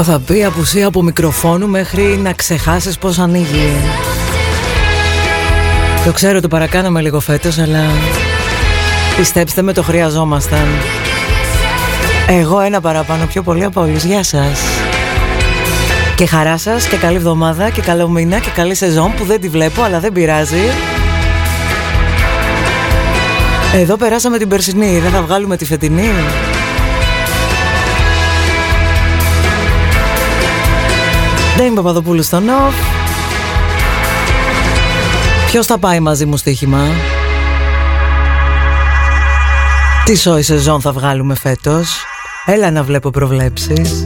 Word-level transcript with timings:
Αυτό 0.00 0.12
θα 0.12 0.18
πει 0.18 0.44
απουσία 0.44 0.86
από 0.86 1.02
μικροφόνου 1.02 1.68
μέχρι 1.68 2.02
να 2.02 2.32
ξεχάσεις 2.32 2.98
πώς 2.98 3.18
ανοίγει. 3.18 3.72
Το 6.04 6.12
ξέρω 6.12 6.40
το 6.40 6.48
παρακάναμε 6.48 7.00
λίγο 7.00 7.20
φέτος 7.20 7.58
αλλά 7.58 7.84
πιστέψτε 9.16 9.62
με 9.62 9.72
το 9.72 9.82
χρειαζόμασταν. 9.82 10.66
Εγώ 12.28 12.60
ένα 12.60 12.80
παραπάνω 12.80 13.26
πιο 13.26 13.42
πολύ 13.42 13.64
από 13.64 13.80
όλους. 13.80 14.04
Γεια 14.04 14.22
σας. 14.22 14.60
Και 16.14 16.26
χαρά 16.26 16.58
σας 16.58 16.86
και 16.86 16.96
καλή 16.96 17.16
εβδομάδα 17.16 17.70
και 17.70 17.80
καλό 17.80 18.08
μήνα 18.08 18.38
και 18.38 18.50
καλή 18.50 18.74
σεζόν 18.74 19.14
που 19.14 19.24
δεν 19.24 19.40
τη 19.40 19.48
βλέπω 19.48 19.82
αλλά 19.82 20.00
δεν 20.00 20.12
πειράζει. 20.12 20.62
Εδώ 23.74 23.96
περάσαμε 23.96 24.38
την 24.38 24.48
περσινή, 24.48 24.98
δεν 24.98 25.10
θα 25.10 25.22
βγάλουμε 25.22 25.56
τη 25.56 25.64
φετινή. 25.64 26.10
Δεν 31.62 31.74
Παπαδοπούλου 31.74 32.22
στο 32.22 32.40
νοφ. 32.40 32.74
Ποιος 35.46 35.66
θα 35.66 35.78
πάει 35.78 36.00
μαζί 36.00 36.26
μου 36.26 36.36
στοίχημα; 36.36 36.84
Τι 40.04 40.16
σόι 40.16 40.42
σεζόν 40.42 40.80
θα 40.80 40.92
βγάλουμε 40.92 41.34
φέτος; 41.34 42.04
Έλα 42.44 42.70
να 42.70 42.82
βλέπω 42.82 43.10
προβλέψεις. 43.10 44.04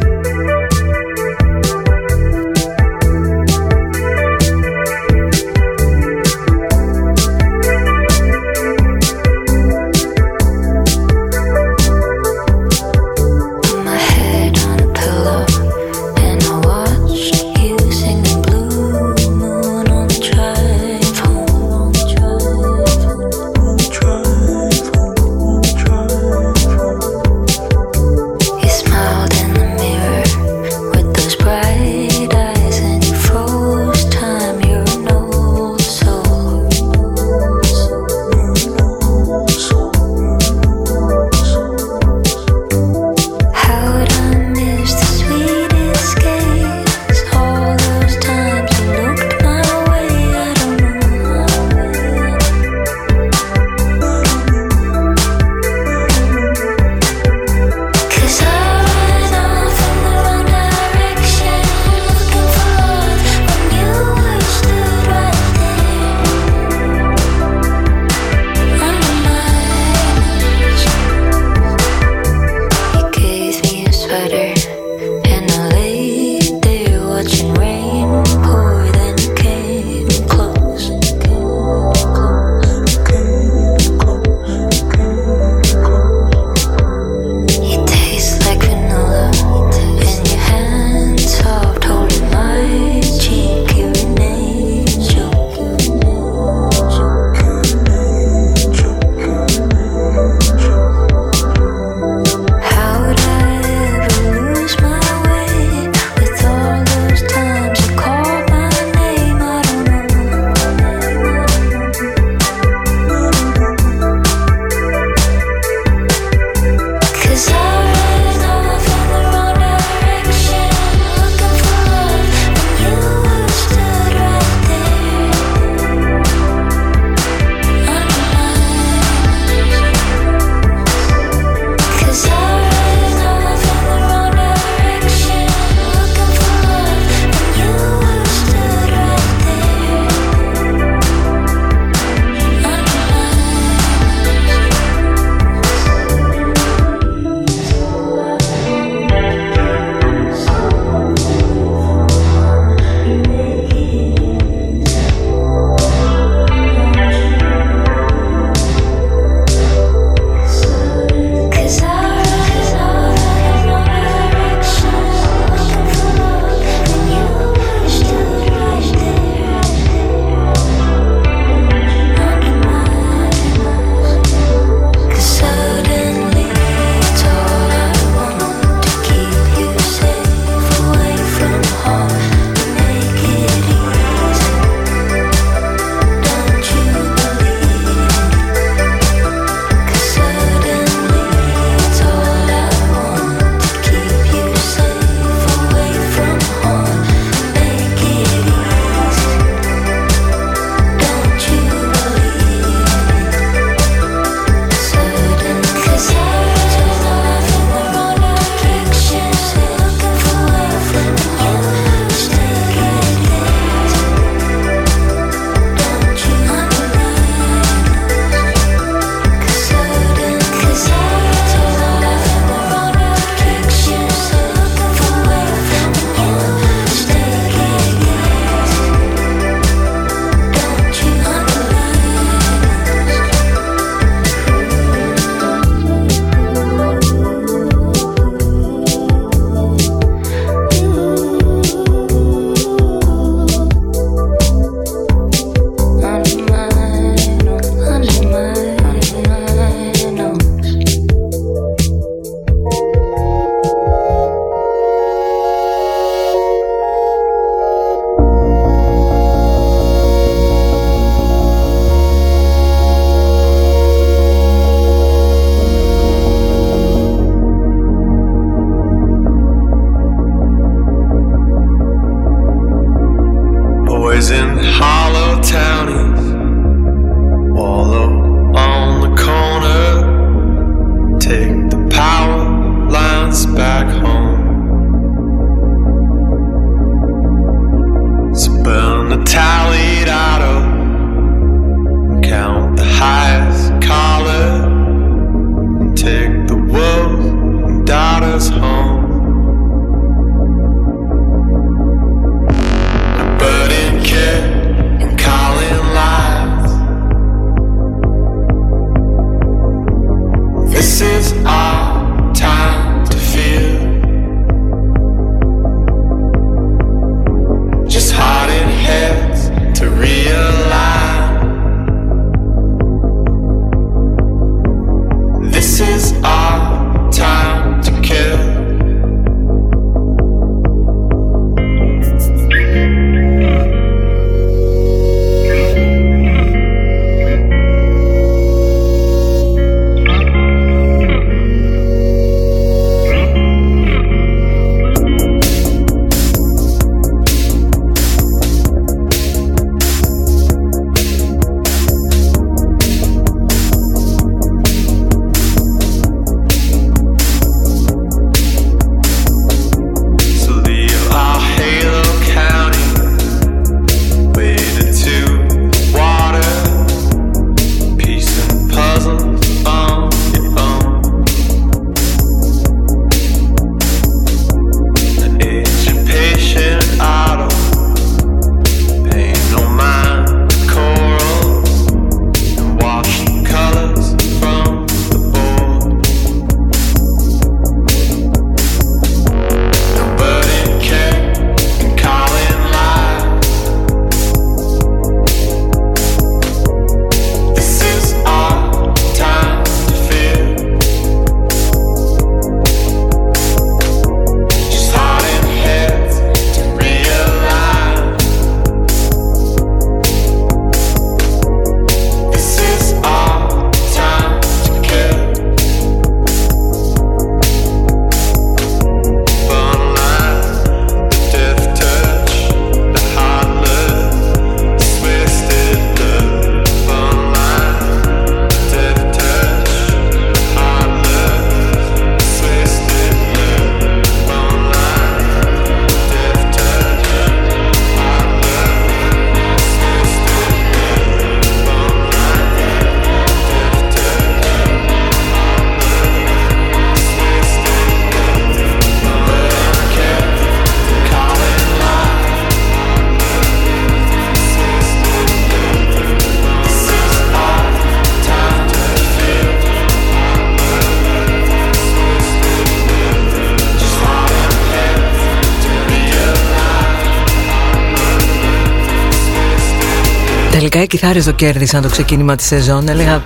Τελικά 470.94 471.12
οι 471.12 471.20
κιθάρες 471.20 471.38
το 471.38 471.44
κέρδισαν 471.44 471.82
το 471.82 471.88
ξεκίνημα 471.88 472.34
της 472.34 472.46
σεζόν. 472.46 472.88
Έλεγα 472.88 473.22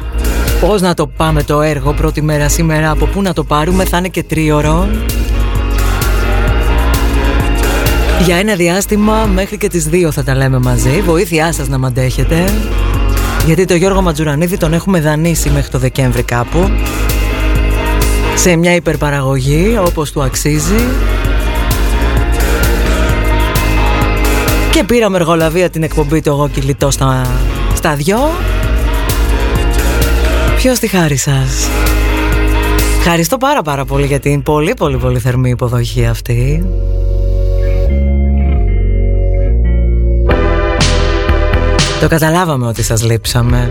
πώς 0.60 0.80
να 0.80 0.94
το 0.94 1.06
πάμε 1.06 1.42
το 1.42 1.60
έργο 1.60 1.92
πρώτη 1.92 2.22
μέρα 2.22 2.48
σήμερα 2.48 2.90
Από 2.90 3.06
πού 3.06 3.22
να 3.22 3.32
το 3.32 3.44
πάρουμε 3.44 3.84
θα 3.84 3.98
είναι 3.98 4.08
και 4.08 4.22
τρίωρο. 4.22 4.88
Για 8.24 8.36
ένα 8.36 8.54
διάστημα 8.54 9.28
μέχρι 9.34 9.56
και 9.56 9.68
τις 9.68 9.88
δύο 9.88 10.10
θα 10.10 10.24
τα 10.24 10.34
λέμε 10.34 10.58
μαζί. 10.58 11.02
Βοήθειά 11.04 11.52
σας 11.52 11.68
να 11.68 11.78
μαντέχετε. 11.78 12.44
Γιατί 13.46 13.64
το 13.64 13.74
Γιώργο 13.74 14.02
Ματζουρανίδη 14.02 14.56
τον 14.56 14.72
έχουμε 14.72 15.00
δανείσει 15.00 15.50
μέχρι 15.50 15.70
το 15.70 15.78
Δεκέμβρη 15.78 16.22
κάπου. 16.22 16.70
Σε 18.34 18.56
μια 18.56 18.74
υπερπαραγωγή 18.74 19.78
όπως 19.86 20.12
του 20.12 20.22
αξίζει. 20.22 20.84
Και 24.70 24.84
πήραμε 24.84 25.16
εργολαβία 25.16 25.70
την 25.70 25.82
εκπομπή 25.82 26.20
του 26.20 26.28
εγώ 26.28 26.48
κυλιτό 26.48 26.90
στα, 26.90 27.26
στα 27.78 27.94
δυο. 27.94 28.18
Ποιος 30.56 30.78
τη 30.78 30.88
χάρη 30.88 31.16
σας; 31.16 31.68
Ευχαριστώ 32.98 33.36
πάρα 33.36 33.62
πάρα 33.62 33.84
πολύ 33.84 34.06
για 34.06 34.20
την 34.20 34.42
πολύ 34.42 34.74
πολύ 34.74 34.96
πολύ 34.96 35.18
θερμή 35.18 35.50
υποδοχή 35.50 36.06
αυτή. 36.06 36.66
Το 42.00 42.08
καταλάβαμε 42.08 42.66
ότι 42.66 42.82
σας 42.82 43.04
λείψαμε. 43.04 43.70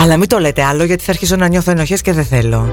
Αλλά 0.00 0.16
μην 0.16 0.28
το 0.28 0.38
λέτε 0.38 0.62
άλλο 0.62 0.84
γιατί 0.84 1.04
θα 1.04 1.10
αρχίσω 1.10 1.36
να 1.36 1.48
νιώθω 1.48 1.70
ενοχές 1.70 2.00
και 2.00 2.12
δεν 2.12 2.24
θέλω 2.24 2.70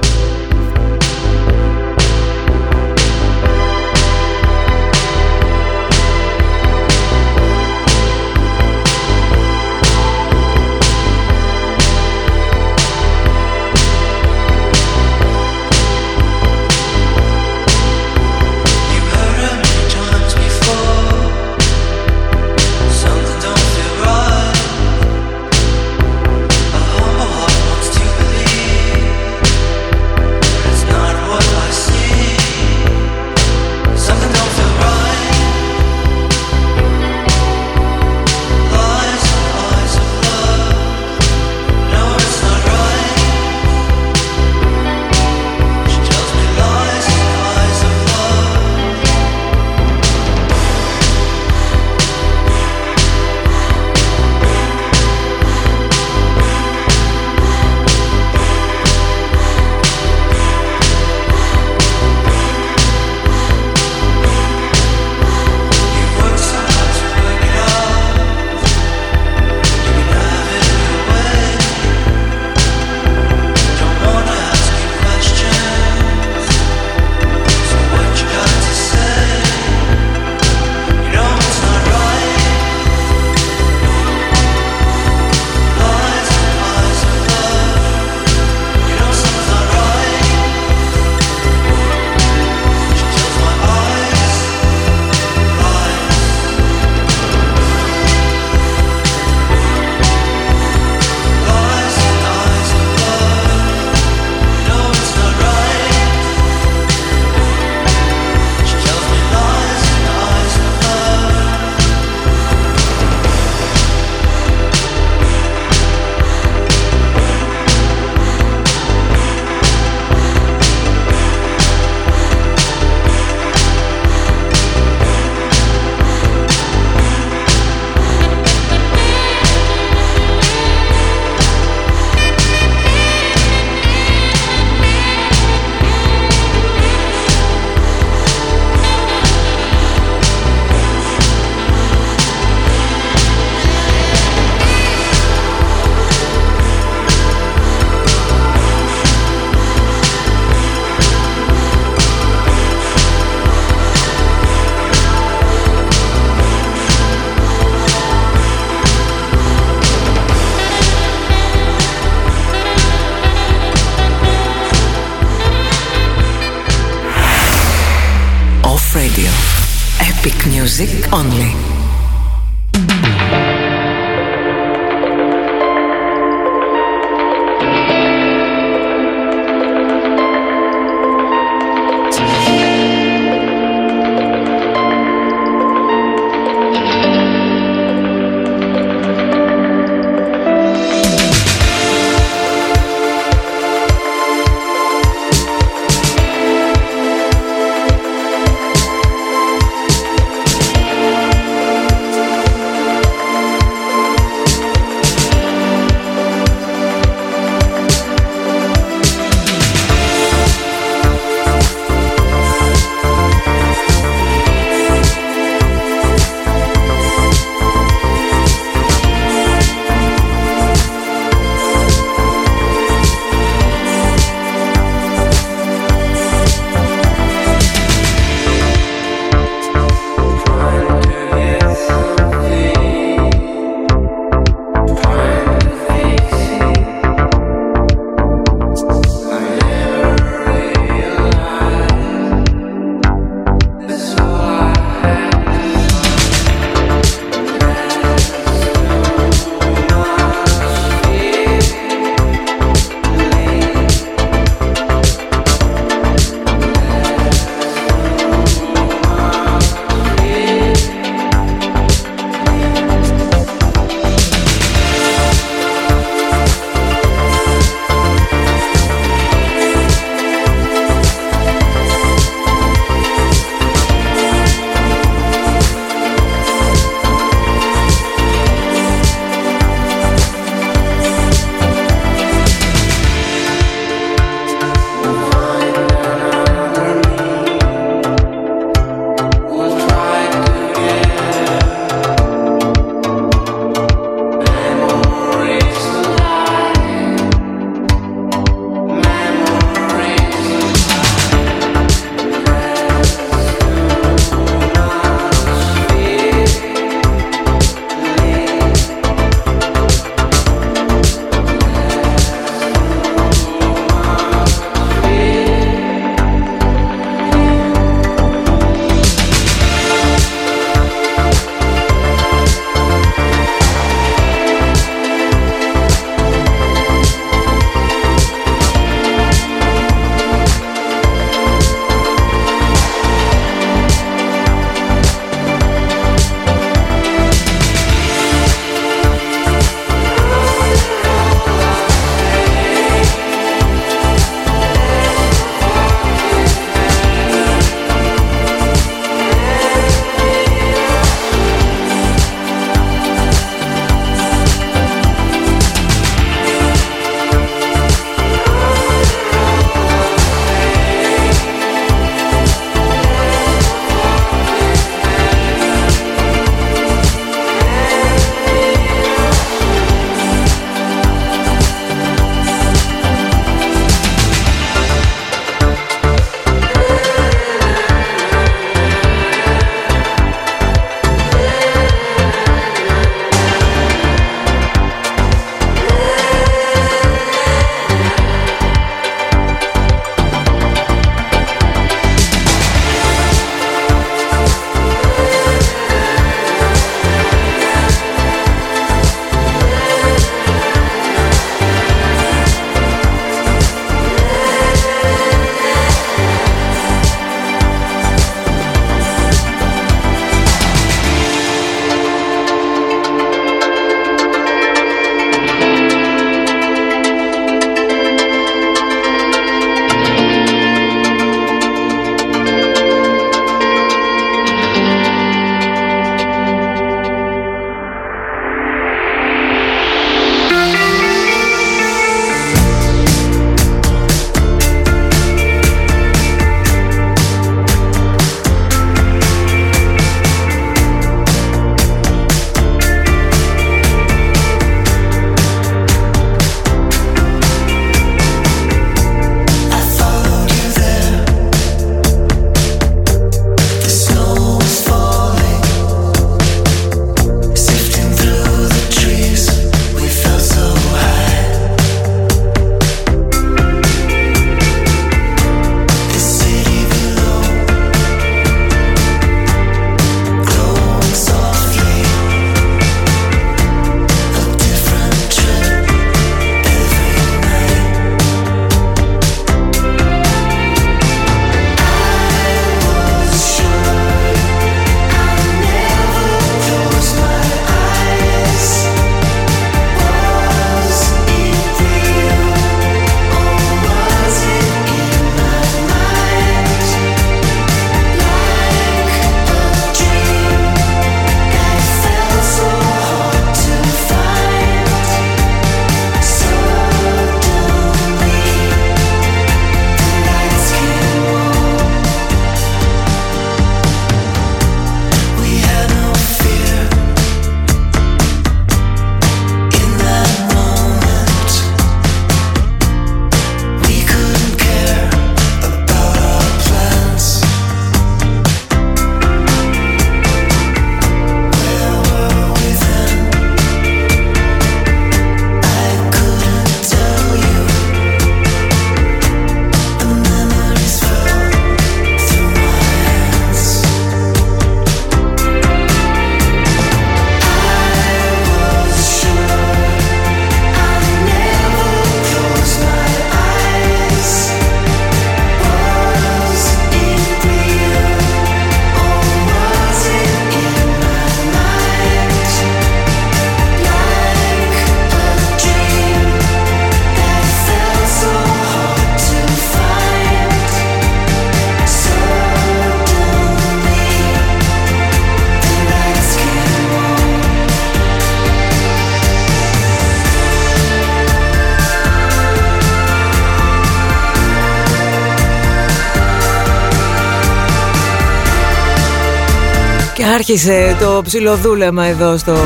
άρχισε 590.46 590.96
το 591.00 591.22
ψιλοδούλεμα 591.24 592.04
εδώ 592.04 592.36
στο 592.36 592.56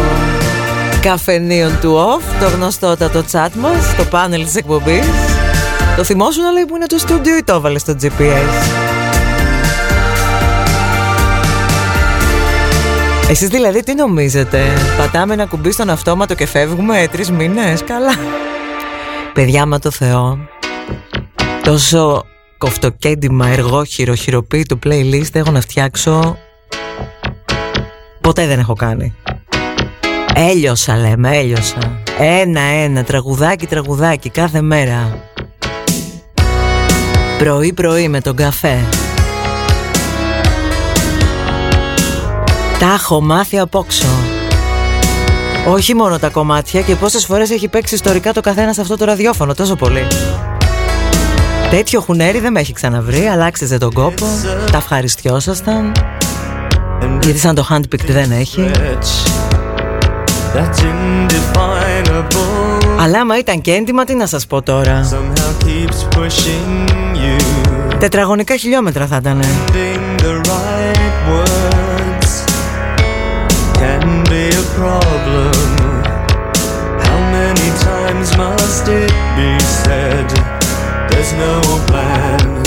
καφενείο 1.00 1.70
του 1.80 1.94
OFF, 1.94 2.40
το 2.40 2.48
γνωστότατο 2.48 3.24
chat 3.32 3.48
μας, 3.60 3.96
το 3.96 4.04
πάνελ 4.04 4.44
της 4.44 4.54
εκπομπής. 4.54 5.06
Το 5.96 6.04
θυμόσουν 6.04 6.52
λέει 6.52 6.64
που 6.64 6.76
είναι 6.76 6.86
το 6.86 6.98
στούντιο 6.98 7.36
ή 7.36 7.42
το 7.42 7.54
έβαλε 7.54 7.78
στο 7.78 7.96
GPS. 8.02 8.50
Εσείς 13.30 13.48
δηλαδή 13.48 13.82
τι 13.82 13.94
νομίζετε, 13.94 14.62
πατάμε 14.96 15.32
ένα 15.32 15.46
κουμπί 15.46 15.70
στον 15.70 15.90
αυτόματο 15.90 16.34
και 16.34 16.46
φεύγουμε 16.46 17.08
τρεις 17.10 17.30
μήνες, 17.30 17.84
καλά. 17.84 18.14
Παιδιά 19.32 19.66
μα 19.66 19.78
το 19.78 19.90
Θεό, 19.90 20.38
τόσο 21.62 22.24
κοφτοκέντημα, 22.58 23.48
εργόχειρο, 23.48 24.14
χειροποίητο 24.14 24.78
playlist 24.84 25.32
έχω 25.34 25.50
να 25.50 25.60
φτιάξω 25.60 26.36
Ποτέ 28.28 28.46
δεν 28.46 28.58
έχω 28.58 28.74
κάνει. 28.74 29.14
Έλειωσα 30.34 30.96
λέμε, 30.96 31.36
έλειωσα. 31.36 32.00
Ένα-ένα, 32.18 33.04
τραγουδάκι, 33.04 33.66
τραγουδάκι 33.66 34.30
κάθε 34.30 34.60
μέρα. 34.60 35.18
Πρωί-πρωί 37.38 38.08
με 38.08 38.20
τον 38.20 38.36
καφέ. 38.36 38.84
Τα 42.78 42.92
έχω 42.94 43.20
μάθει 43.20 43.58
απόξω. 43.58 44.06
Όχι 45.68 45.94
μόνο 45.94 46.18
τα 46.18 46.28
κομμάτια 46.28 46.80
και 46.80 46.94
πόσες 46.94 47.24
φορές 47.24 47.50
έχει 47.50 47.68
παίξει 47.68 47.94
ιστορικά 47.94 48.32
το 48.32 48.40
καθένας 48.40 48.74
σε 48.74 48.80
αυτό 48.80 48.96
το 48.96 49.04
ραδιόφωνο 49.04 49.54
τόσο 49.54 49.76
πολύ. 49.76 50.06
Τέτοιο 51.70 52.00
χουνέρι 52.00 52.38
δεν 52.40 52.52
με 52.52 52.60
έχει 52.60 52.72
ξαναβρει, 52.72 53.26
αλλάξετε 53.26 53.78
τον 53.78 53.92
κόπο, 53.92 54.26
τα 54.70 54.76
ευχαριστιόσασταν 54.76 55.92
γιατί 57.22 57.38
σαν 57.38 57.54
το 57.54 57.66
handpicked 57.70 58.08
δεν 58.08 58.30
έχει. 58.30 58.70
Αλλά 63.00 63.20
άμα 63.20 63.38
ήταν 63.38 63.60
και 63.60 63.72
έντιμα 63.72 64.04
τι 64.04 64.14
να 64.14 64.26
σας 64.26 64.46
πω 64.46 64.62
τώρα. 64.62 65.08
Τετραγωνικά 67.98 68.56
χιλιόμετρα 68.56 69.06
θα 69.06 69.16
ήταν 69.16 69.42
There's 81.10 81.32
no 81.32 81.54
plan, 81.88 82.62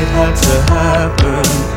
it 0.00 0.08
had 0.16 0.34
to 0.46 0.56
happen. 0.72 1.73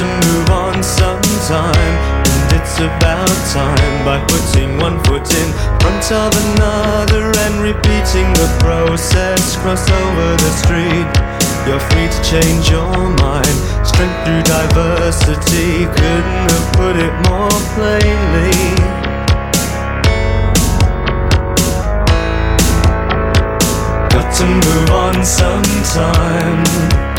To 0.00 0.06
move 0.06 0.48
on 0.48 0.82
sometime, 0.82 1.94
and 2.24 2.52
it's 2.56 2.78
about 2.78 3.28
time 3.52 4.02
by 4.02 4.18
putting 4.32 4.78
one 4.78 4.96
foot 5.04 5.28
in 5.28 5.52
front 5.78 6.10
of 6.10 6.32
another 6.56 7.28
and 7.44 7.60
repeating 7.60 8.32
the 8.32 8.48
process. 8.60 9.58
Cross 9.58 9.90
over 9.90 10.36
the 10.40 10.52
street. 10.56 11.04
You're 11.68 11.84
free 11.92 12.08
to 12.08 12.20
change 12.24 12.70
your 12.70 12.96
mind. 13.20 13.56
Strength 13.84 14.24
through 14.24 14.42
diversity. 14.48 15.84
Couldn't 15.84 16.48
have 16.48 16.72
put 16.80 16.96
it 16.96 17.12
more 17.28 17.52
plainly. 17.76 18.56
Got 24.08 24.32
to 24.32 24.46
move 24.46 24.90
on 24.92 25.22
sometime. 25.26 27.09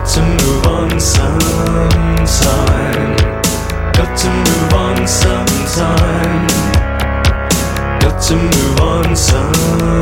Got 0.00 0.08
to 0.14 0.22
move 0.22 0.66
on 0.66 0.98
sometime. 0.98 2.26
Got 3.92 4.16
to 4.18 4.28
move 4.30 4.72
on 4.72 5.06
sometime. 5.06 6.46
Got 8.00 8.22
to 8.22 8.34
move 8.34 8.80
on 8.80 9.14
sometime. 9.14 10.00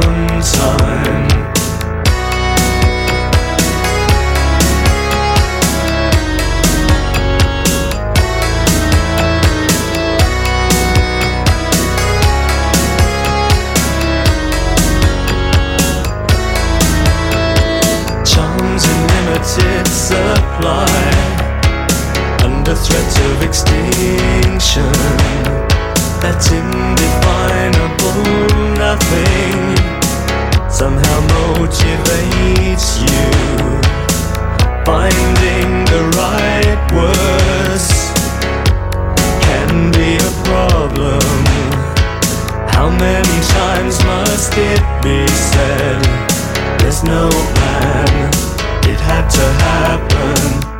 Supply 20.59 20.87
under 22.43 22.75
threat 22.75 23.15
of 23.31 23.43
extinction. 23.43 24.93
That 26.19 26.43
indefinable 26.51 28.25
nothing 28.75 29.59
somehow 30.69 31.19
motivates 31.39 32.99
you. 33.07 33.31
Finding 34.85 35.85
the 35.93 36.03
right 36.19 36.81
words 36.91 37.89
can 39.47 39.93
be 39.93 40.17
a 40.19 40.33
problem. 40.43 41.23
How 42.75 42.91
many 42.91 43.39
times 43.55 44.03
must 44.05 44.53
it 44.57 44.83
be 45.03 45.25
said? 45.29 46.03
There's 46.81 47.05
no 47.05 47.29
plan 47.31 48.48
it 48.91 49.01
had 49.01 49.29
to 49.29 49.41
happen. 49.63 50.78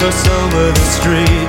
first 0.00 0.28
over 0.28 0.72
the 0.72 0.86
street. 0.98 1.48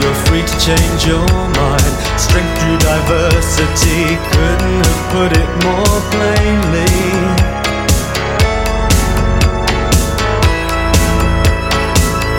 You're 0.00 0.18
free 0.26 0.42
to 0.42 0.56
change 0.58 1.06
your 1.06 1.26
mind. 1.54 1.94
Strength 2.18 2.54
through 2.60 2.78
diversity. 2.78 4.18
Couldn't 4.32 4.82
have 4.86 5.02
put 5.14 5.30
it 5.32 5.50
more 5.62 5.98
plainly. 6.10 6.94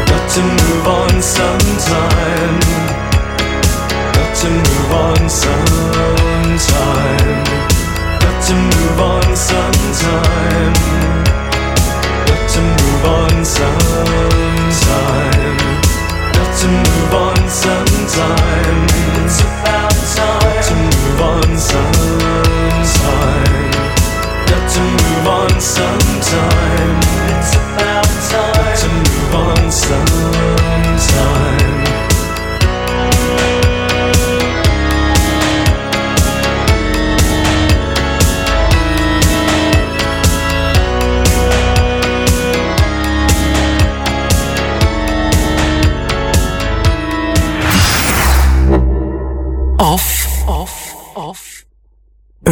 Got 0.10 0.26
to 0.36 0.42
move 0.42 0.88
on 0.88 1.22
sometime. 1.22 2.60
Got 4.16 4.32
to 4.42 4.48
move 4.50 4.92
on 4.92 5.30
sometime. 5.30 6.66
Got 8.22 8.38
to 8.48 8.54
move 8.54 9.00
on 9.00 9.36
sometime. 9.36 10.74
Got 12.28 12.44
to 12.54 12.60
move 12.62 13.06
on 13.06 13.46
sometime 13.46 14.35
to 16.56 16.70
me 16.70 16.95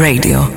Radio. 0.04 0.53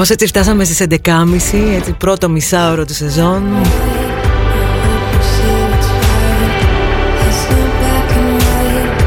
Κάπως 0.00 0.14
έτσι 0.14 0.26
φτάσαμε 0.26 0.64
στις 0.64 0.86
11.30 0.90 0.94
έτσι 1.76 1.92
πρώτο 1.92 2.28
μισάωρο 2.28 2.84
του 2.84 2.94
σεζόν. 2.94 3.42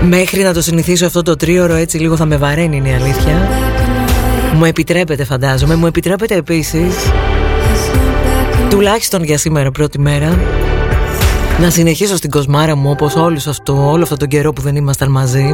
Μέχρι 0.01 0.43
να 0.43 0.53
το 0.53 0.61
συνηθίσω 0.61 1.05
αυτό 1.05 1.21
το 1.21 1.35
τρίωρο 1.35 1.73
έτσι 1.73 1.97
λίγο 1.97 2.15
θα 2.15 2.25
με 2.25 2.37
βαραίνει 2.37 2.75
είναι 2.75 2.89
η 2.89 2.93
αλήθεια. 2.93 3.49
Μου 4.55 4.65
επιτρέπετε 4.65 5.23
φαντάζομαι, 5.23 5.75
μου 5.75 5.85
επιτρέπετε 5.85 6.35
επίσης 6.35 6.95
Τουλάχιστον 8.69 9.23
για 9.23 9.37
σήμερα 9.37 9.71
πρώτη 9.71 9.99
μέρα 9.99 10.39
Να 11.59 11.69
συνεχίσω 11.69 12.15
στην 12.15 12.29
κοσμάρα 12.29 12.75
μου 12.75 12.89
όπως 12.89 13.15
όλους 13.15 13.47
αυτό, 13.47 13.89
όλο 13.91 14.03
αυτό 14.03 14.17
τον 14.17 14.27
καιρό 14.27 14.53
που 14.53 14.61
δεν 14.61 14.75
ήμασταν 14.75 15.11
μαζί 15.11 15.51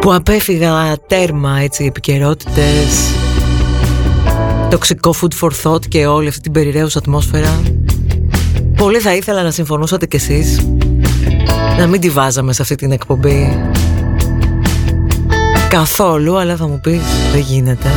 Που 0.00 0.12
απέφυγα 0.14 0.96
τέρμα 1.06 1.58
έτσι 1.60 1.84
επικαιρότητες 1.84 3.21
τοξικό 4.72 5.14
food 5.20 5.32
for 5.40 5.50
thought 5.62 5.86
και 5.88 6.06
όλη 6.06 6.28
αυτή 6.28 6.40
την 6.40 6.52
περιραίουσα 6.52 6.98
ατμόσφαιρα. 6.98 7.62
Πολύ 8.76 8.98
θα 8.98 9.14
ήθελα 9.14 9.42
να 9.42 9.50
συμφωνούσατε 9.50 10.06
κι 10.06 10.16
εσείς 10.16 10.66
να 11.78 11.86
μην 11.86 12.00
τη 12.00 12.10
βάζαμε 12.10 12.52
σε 12.52 12.62
αυτή 12.62 12.74
την 12.74 12.92
εκπομπή. 12.92 13.70
Καθόλου, 15.68 16.38
αλλά 16.38 16.56
θα 16.56 16.66
μου 16.66 16.80
πεις 16.80 17.00
δεν 17.32 17.40
γίνεται. 17.40 17.88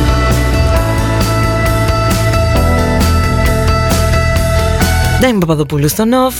Δεν 5.20 5.30
είμαι 5.30 5.38
Παπαδοπούλου 5.38 5.88
στον 5.88 6.08
Νοφ. 6.08 6.34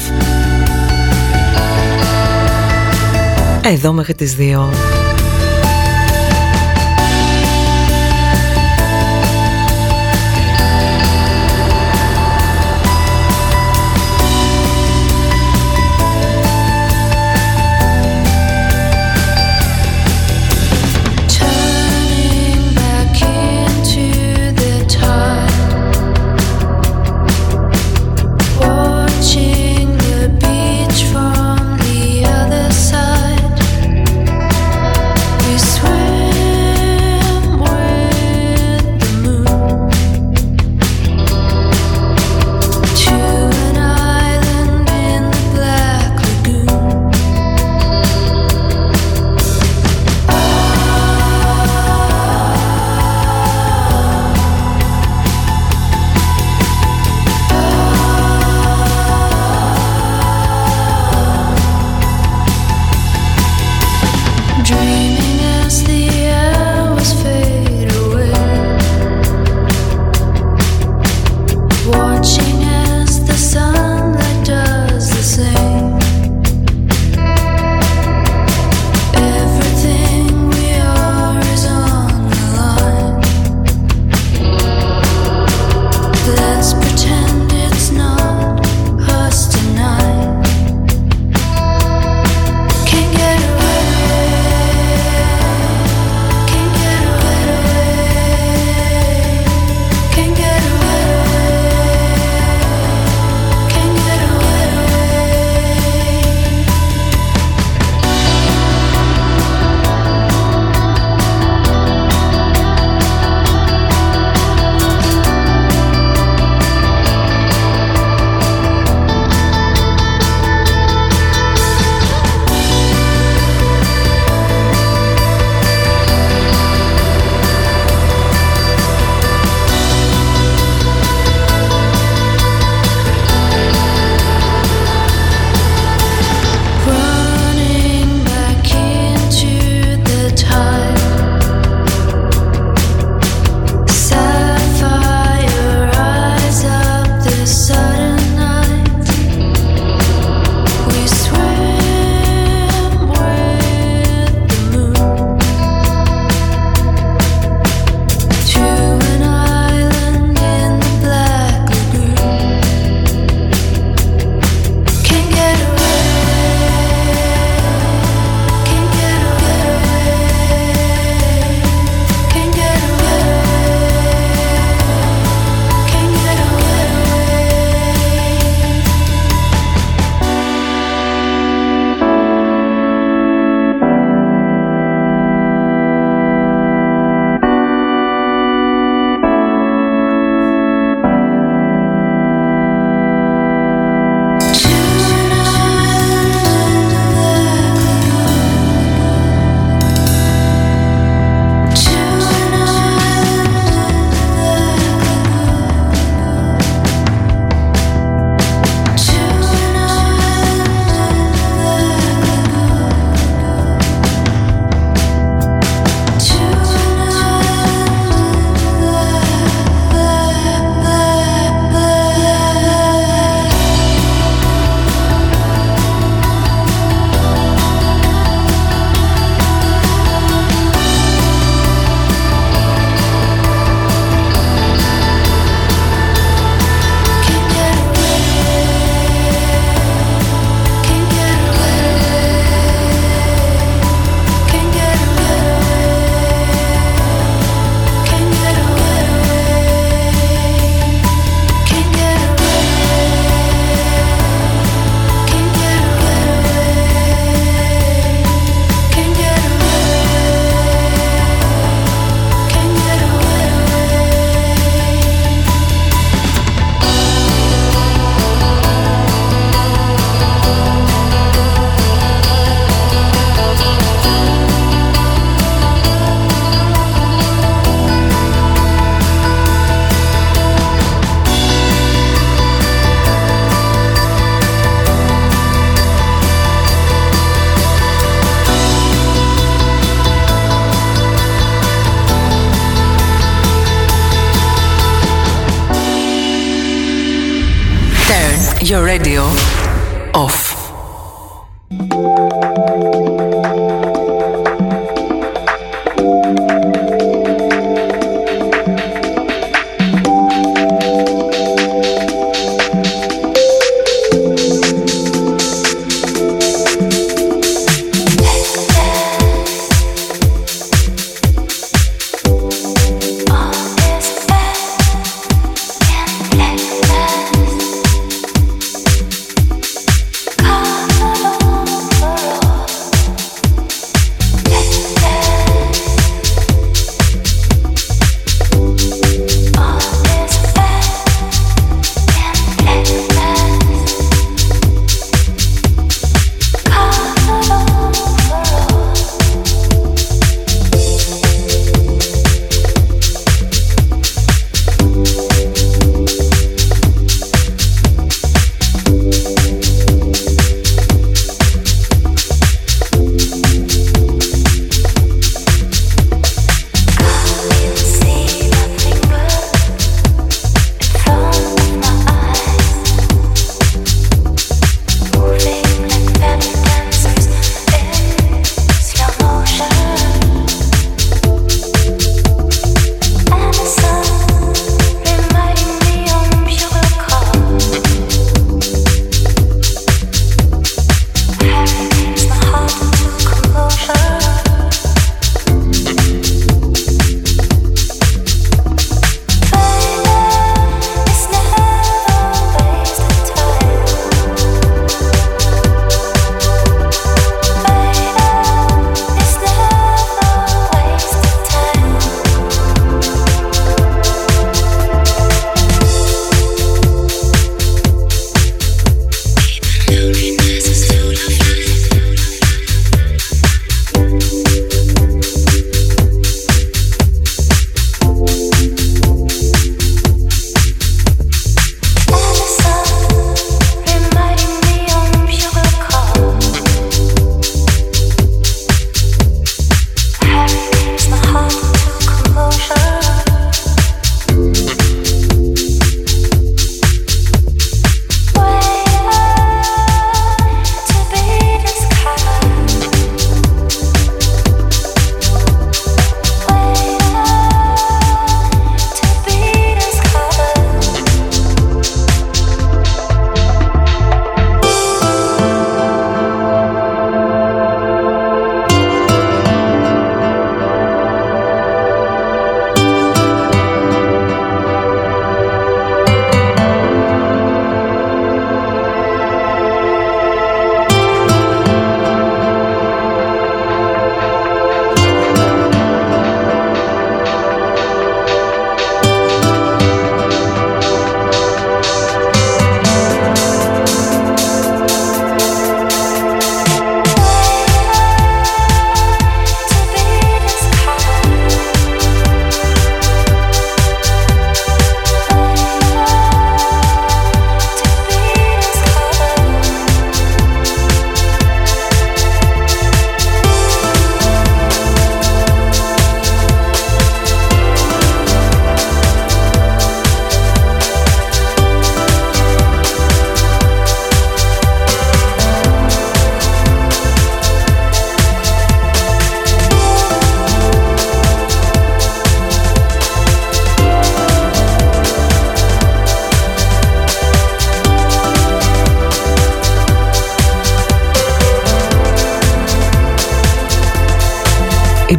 Εδώ 3.62 3.92
μέχρι 3.92 4.14
τις 4.14 4.37
2. 4.38 5.06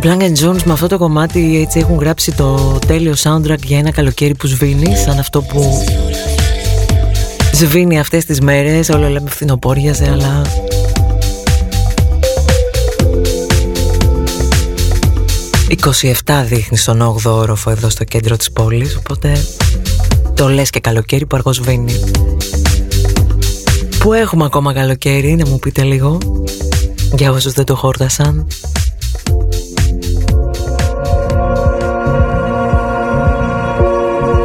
Blank 0.08 0.22
Jones 0.22 0.64
με 0.64 0.74
αυτό 0.74 0.88
το 0.88 0.98
κομμάτι 0.98 1.62
έτσι 1.62 1.80
έχουν 1.80 1.98
γράψει 1.98 2.32
το 2.32 2.80
τέλειο 2.88 3.14
soundtrack 3.24 3.64
για 3.64 3.78
ένα 3.78 3.92
καλοκαίρι 3.92 4.36
που 4.36 4.48
σβήνει 4.48 4.96
σαν 4.96 5.20
αυτό 5.20 5.42
που 5.42 5.84
σβήνει 7.54 8.00
αυτές 8.00 8.26
τις 8.26 8.42
μέρες. 8.42 8.90
Όλο 8.90 9.10
λέμε 9.10 9.30
φθινοπόριαζε 9.30 10.10
αλλά 10.12 10.42
«27 16.26 16.44
δείχνει 16.46 16.78
στον 16.78 17.16
8ο 17.24 17.32
όροφο 17.32 17.70
εδώ 17.70 17.90
στο 17.90 18.04
κέντρο 18.04 18.38
της 18.38 18.52
πόλης 18.52 18.96
οπότε 18.96 19.46
το 20.34 20.50
λες 20.50 20.70
και 20.70 20.80
καλοκαίρι 20.80 21.26
που 21.26 21.36
αργό 21.36 21.54
σβήνει. 21.54 22.00
Πού 24.00 24.14
έχουμε 24.14 24.46
ακόμα 24.46 24.74
καλοκαίρι 24.74 25.36
να 25.36 25.48
μου 25.48 25.60
πείτε 25.60 25.84
λίγο 25.84 26.18
για 27.16 27.32
όσους 27.32 27.54
δεν 27.54 27.66
το 27.66 27.76
χόρτασαν 27.76 28.48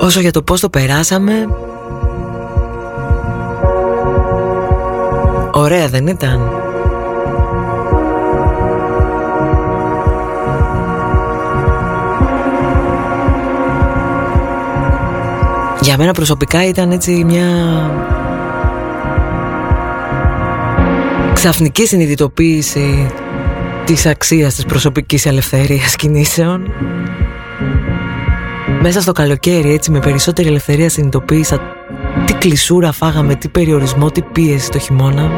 Όσο 0.03 0.20
για 0.20 0.30
το 0.30 0.42
πώς 0.42 0.61
το 0.61 0.70
περάσαμε 0.70 1.48
Ωραία 5.53 5.88
δεν 5.88 6.07
ήταν 6.07 6.50
Για 15.80 15.96
μένα 15.98 16.12
προσωπικά 16.12 16.66
ήταν 16.66 16.90
έτσι 16.90 17.24
μια 17.24 17.46
ξαφνική 21.32 21.86
συνειδητοποίηση 21.86 23.11
της 23.84 24.07
αξίας 24.07 24.55
της 24.55 24.64
προσωπικής 24.64 25.26
ελευθερίας 25.26 25.96
κινήσεων. 25.96 26.72
Μέσα 28.84 29.00
στο 29.00 29.12
καλοκαίρι 29.12 29.72
έτσι 29.72 29.90
με 29.90 29.98
περισσότερη 29.98 30.48
ελευθερία 30.48 30.88
συνειδητοποίησα 30.88 31.60
τι 32.26 32.32
κλεισούρα 32.32 32.92
φάγαμε, 32.92 33.34
τι 33.34 33.48
περιορισμό, 33.48 34.10
τι 34.10 34.22
πίεση 34.22 34.70
το 34.70 34.78
χειμώνα. 34.78 35.30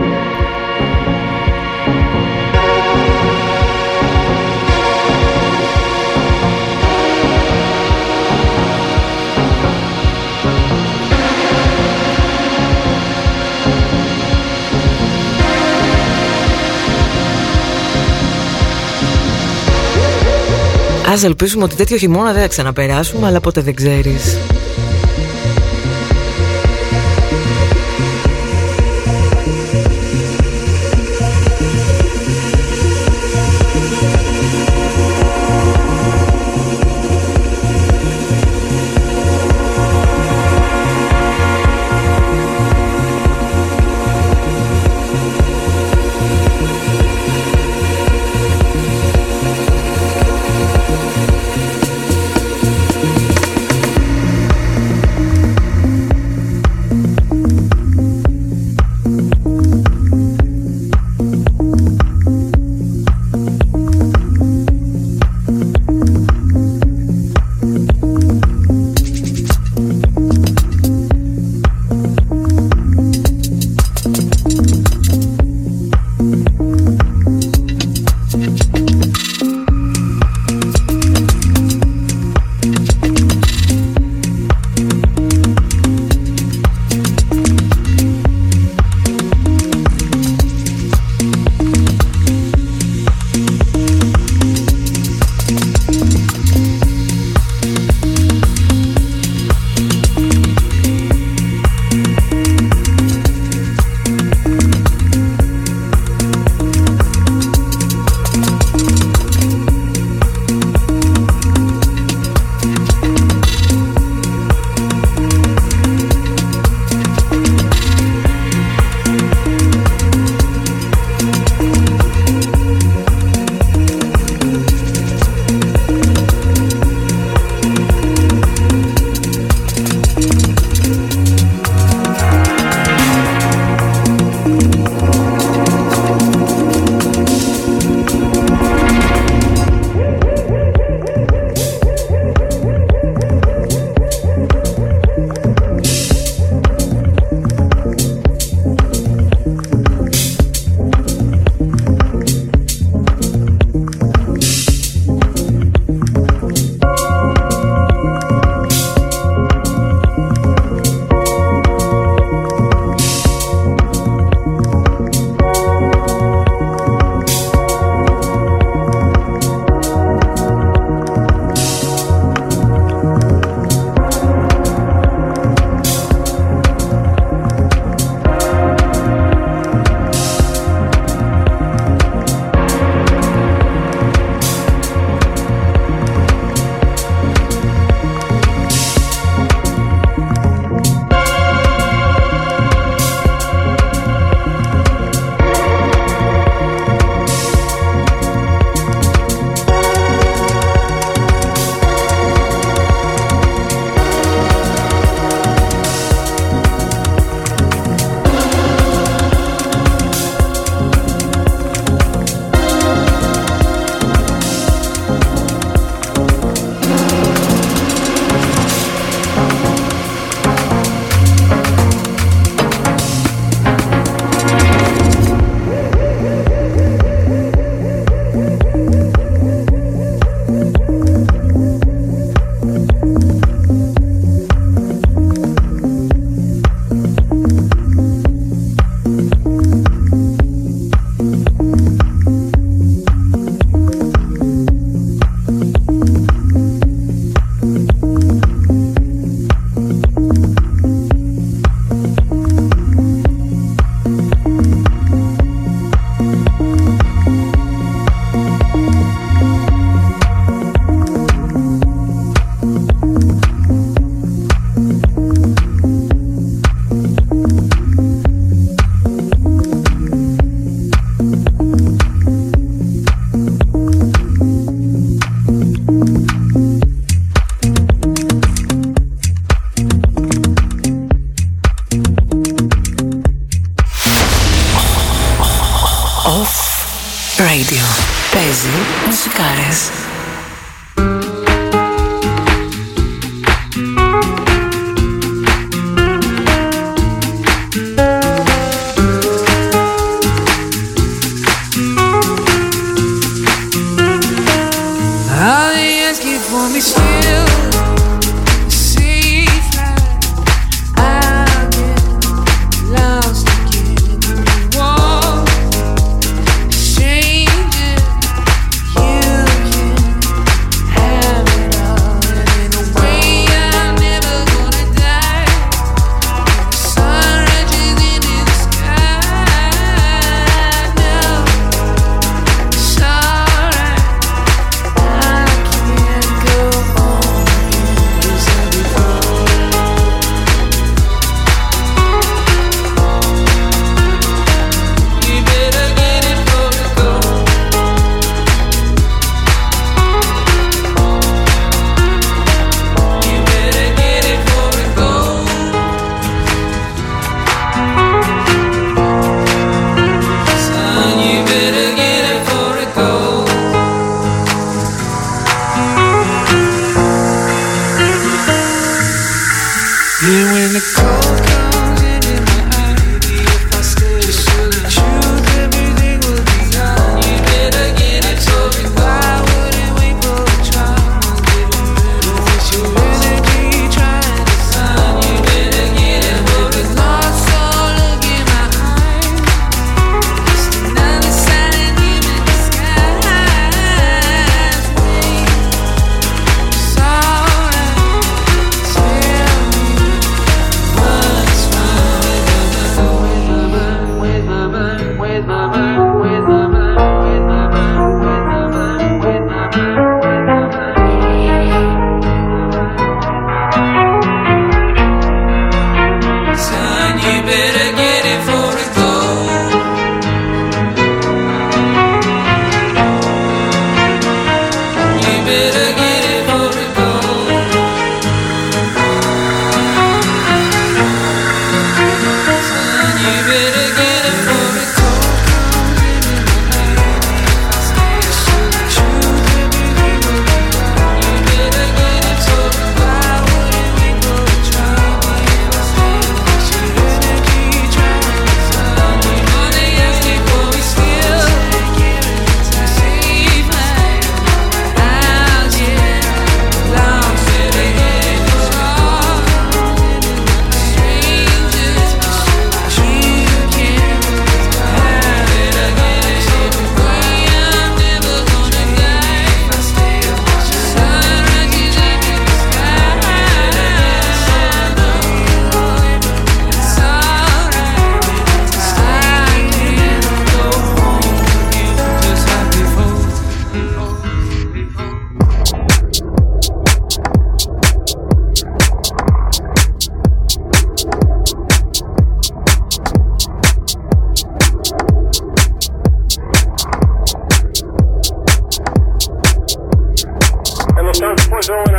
Ας 21.15 21.23
ελπίσουμε 21.23 21.65
ότι 21.65 21.75
τέτοιο 21.75 21.97
χειμώνα 21.97 22.33
δεν 22.33 22.43
θα 22.43 22.49
ξαναπεράσουμε, 22.49 23.27
αλλά 23.27 23.41
ποτέ 23.41 23.61
δεν 23.61 23.75
ξέρεις. 23.75 24.37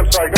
website. 0.05 0.34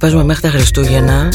Παίζουμε 0.00 0.24
μέχρι 0.24 0.42
τα 0.42 0.48
Χριστούγεννα 0.48 1.28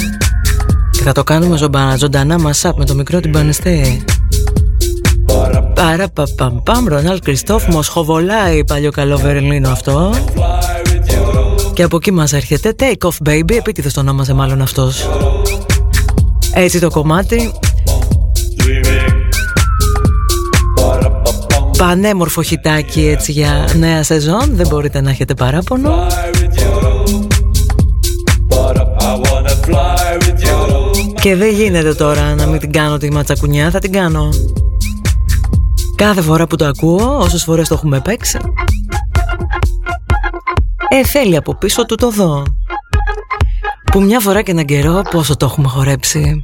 και 0.92 1.04
θα 1.04 1.12
το 1.12 1.24
κάνουμε 1.24 1.58
ζωντανά, 1.58 1.96
ζωντανά 1.96 2.40
μασάπ 2.40 2.78
με 2.78 2.86
το 2.86 2.96
μικρό 2.96 3.20
την 3.20 3.32
Πανεστή. 3.32 4.04
Παρα 5.74 6.10
παμ 6.36 6.64
παμ, 6.64 6.88
Ρονάλ 6.88 7.20
Κριστόφ, 7.20 7.68
Μοσχοβολάει 7.68 8.64
παλιό 8.64 8.92
καλό 8.92 9.18
Βερολίνο 9.18 9.70
αυτό. 9.70 10.14
Και 11.74 11.84
από 11.84 11.96
εκεί 11.96 12.12
μας 12.12 12.34
έρχεται 12.34 12.76
Take 12.80 13.10
Off 13.10 13.30
Baby, 13.30 13.56
επίτηδες 13.56 13.94
το 13.94 14.00
ονόμασε 14.00 14.34
μάλλον 14.34 14.62
αυτός. 14.62 15.10
Έτσι 16.54 16.80
το 16.80 16.90
κομμάτι 16.90 17.52
Πανέμορφο 21.78 22.42
χιτάκι 22.42 23.08
έτσι 23.08 23.32
για 23.32 23.70
νέα 23.76 24.04
σεζόν 24.04 24.50
Δεν 24.52 24.68
μπορείτε 24.68 25.02
να 25.02 25.10
έχετε 25.10 25.34
παράπονο 25.34 26.08
Και 31.26 31.36
δεν 31.36 31.54
γίνεται 31.54 31.94
τώρα 31.94 32.36
να 32.36 32.46
μην 32.46 32.60
την 32.60 32.72
κάνω 32.72 32.98
τη 32.98 33.12
ματσακουνιά 33.12 33.72
Θα 33.72 33.80
την 33.80 33.92
κάνω. 33.92 34.30
Κάθε 35.96 36.22
φορά 36.22 36.48
που 36.48 36.56
το 36.56 36.66
ακούω 36.66 37.18
Όσες 37.18 37.44
φορές 37.44 37.68
το 37.68 37.74
έχουμε 37.74 38.02
παίξει. 38.02 38.40
Ε 40.90 41.06
θέλει 41.06 41.36
από 41.36 41.56
πίσω 41.56 41.86
του 41.86 41.96
το 41.96 42.10
δω. 42.10 42.44
Που 43.92 44.02
μια 44.02 44.20
φορά 44.20 44.42
και 44.42 44.52
έναν 44.52 44.66
καιρό 44.66 45.02
Πόσο 45.12 45.38
το 45.38 45.46
έχουμε 45.46 45.68
χορέψει 45.68 46.44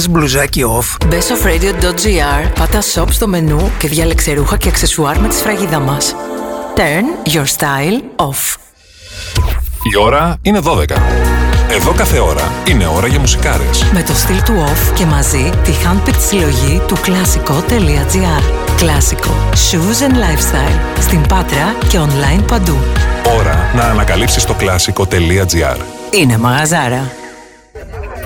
Θες 0.00 0.10
μπλουζάκι 0.10 0.64
off? 0.78 1.06
Μπες 1.06 1.24
στο 1.24 1.34
radio.gr, 1.44 2.50
πάτα 2.58 2.82
shop 2.94 3.06
στο 3.10 3.28
μενού 3.28 3.70
και 3.78 3.88
διάλεξε 3.88 4.32
ρούχα 4.32 4.56
και 4.56 4.68
αξεσουάρ 4.68 5.18
με 5.18 5.28
τη 5.28 5.34
σφραγίδα 5.34 5.78
μας. 5.78 6.14
Turn 6.76 7.28
your 7.32 7.44
style 7.44 8.26
off. 8.26 8.56
Η 9.92 9.96
ώρα 10.00 10.36
είναι 10.42 10.60
12. 10.64 10.84
Εδώ 11.70 11.92
κάθε 11.92 12.18
ώρα 12.18 12.52
είναι 12.68 12.86
ώρα 12.86 13.06
για 13.06 13.18
μουσικάρες. 13.20 13.84
Με 13.92 14.02
το 14.02 14.12
στυλ 14.12 14.42
του 14.42 14.64
off 14.66 14.94
και 14.94 15.04
μαζί 15.04 15.50
τη 15.64 15.72
handpicked 15.84 16.20
συλλογή 16.28 16.82
του 16.86 16.96
κλασικό.gr. 17.02 18.42
Κλασικό. 18.76 19.34
Shoes 19.52 20.08
and 20.08 20.14
lifestyle. 20.14 21.00
Στην 21.00 21.26
Πάτρα 21.26 21.74
και 21.88 21.98
online 21.98 22.44
παντού. 22.48 22.76
Ώρα 23.38 23.70
να 23.76 23.82
ανακαλύψεις 23.82 24.44
το 24.44 24.54
κλασικό.gr. 24.54 25.76
Είναι 26.10 26.38
μαγαζάρα. 26.38 27.17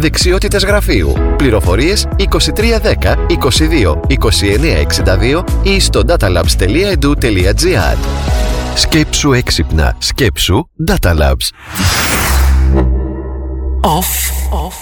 δεξιότητες 0.00 0.64
γραφείου. 0.64 1.12
Πληροφορίες 1.36 2.06
2310 2.18 2.24
22 3.28 4.00
2962 4.08 5.44
ή 5.62 5.80
στο 5.80 6.02
datalabs.edu.gr 6.08 7.96
Σκέψου 8.74 9.32
έξυπνα. 9.32 9.96
Σκέψου 9.98 10.68
Data 10.88 11.18
Labs. 11.18 11.48
Off, 13.82 14.12
off, 14.52 14.78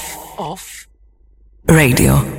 off. 0.51 0.65
Radio. 1.67 2.38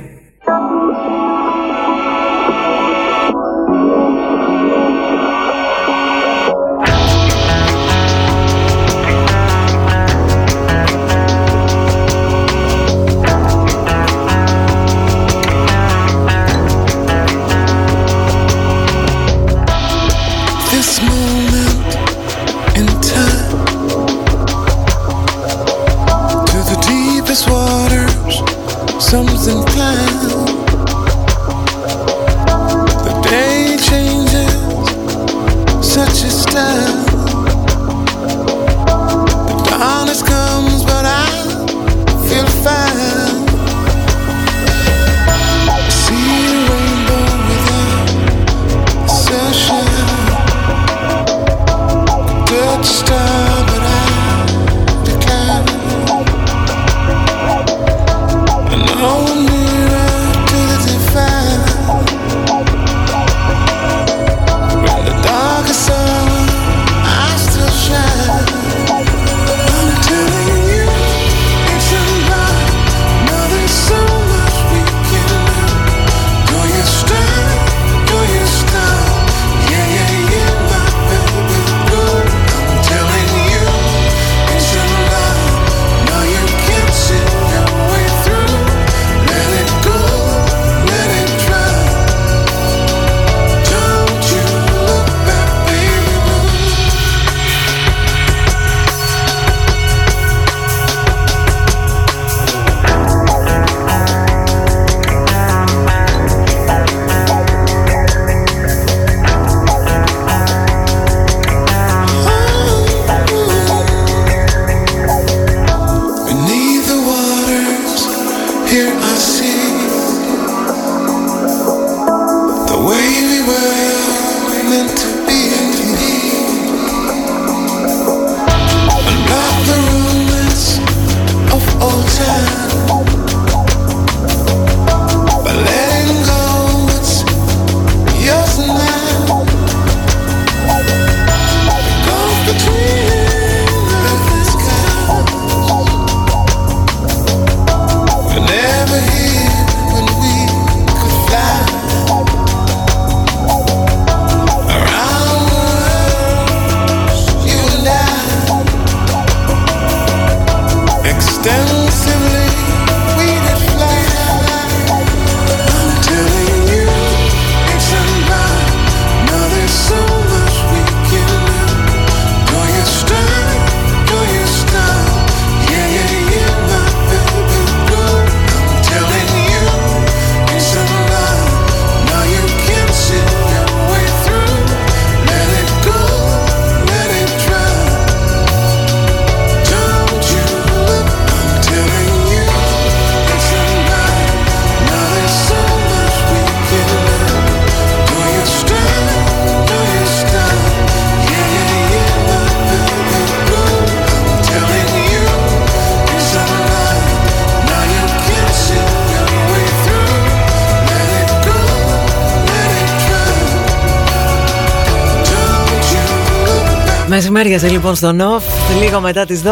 Μεσημέριασε 217.90 217.96
λοιπόν 217.96 217.96
στο 217.96 218.12
Νοφ, 218.12 218.44
λίγο 218.80 219.00
μετά 219.00 219.24
τις 219.24 219.42
12, 219.44 219.48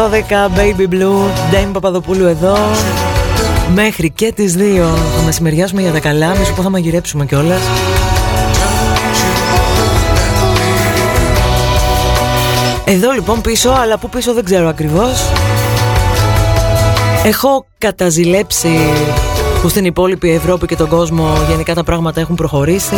Baby 0.57 0.93
Blue, 0.93 1.31
Ντέιμ 1.49 1.71
Παπαδοπούλου 1.71 2.25
εδώ. 2.25 2.57
Μέχρι 3.73 4.09
και 4.09 4.31
τις 4.35 4.55
2 4.57 4.59
θα 5.17 5.23
μεσημεριάσουμε 5.25 5.81
για 5.81 5.91
τα 5.91 5.99
καλά, 5.99 6.35
μη 6.35 6.45
σου 6.45 6.53
πω 6.53 6.61
θα 6.61 6.69
μαγειρέψουμε 6.69 7.25
κιόλας. 7.25 7.61
Εδώ 12.85 13.11
λοιπόν 13.11 13.41
πίσω, 13.41 13.69
αλλά 13.69 13.97
πού 13.97 14.09
πίσω 14.09 14.33
δεν 14.33 14.43
ξέρω 14.43 14.67
ακριβώς. 14.67 15.31
Έχω 17.23 17.65
καταζηλέψει 17.77 18.79
που 19.61 19.69
στην 19.69 19.85
υπόλοιπη 19.85 20.31
Ευρώπη 20.31 20.65
και 20.65 20.75
τον 20.75 20.87
κόσμο 20.87 21.27
γενικά 21.49 21.73
τα 21.73 21.83
πράγματα 21.83 22.19
έχουν 22.19 22.35
προχωρήσει. 22.35 22.97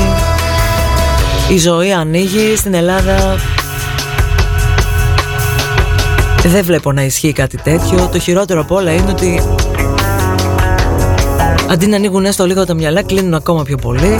Η 1.50 1.58
ζωή 1.58 1.92
ανοίγει 1.92 2.56
στην 2.56 2.74
Ελλάδα. 2.74 3.40
Δεν 6.44 6.64
βλέπω 6.64 6.92
να 6.92 7.04
ισχύει 7.04 7.32
κάτι 7.32 7.58
τέτοιο. 7.58 8.10
Το 8.12 8.20
χειρότερο 8.20 8.62
από 8.62 8.76
όλα 8.76 8.92
είναι 8.92 9.10
ότι 9.10 9.42
αντί 11.70 11.88
να 11.88 11.96
ανοίγουν 11.96 12.26
έστω 12.26 12.46
λίγο 12.46 12.66
τα 12.66 12.74
μυαλά, 12.74 13.04
κλείνουν 13.04 13.34
ακόμα 13.34 13.64
πιο 13.64 13.78
πολύ. 13.78 14.18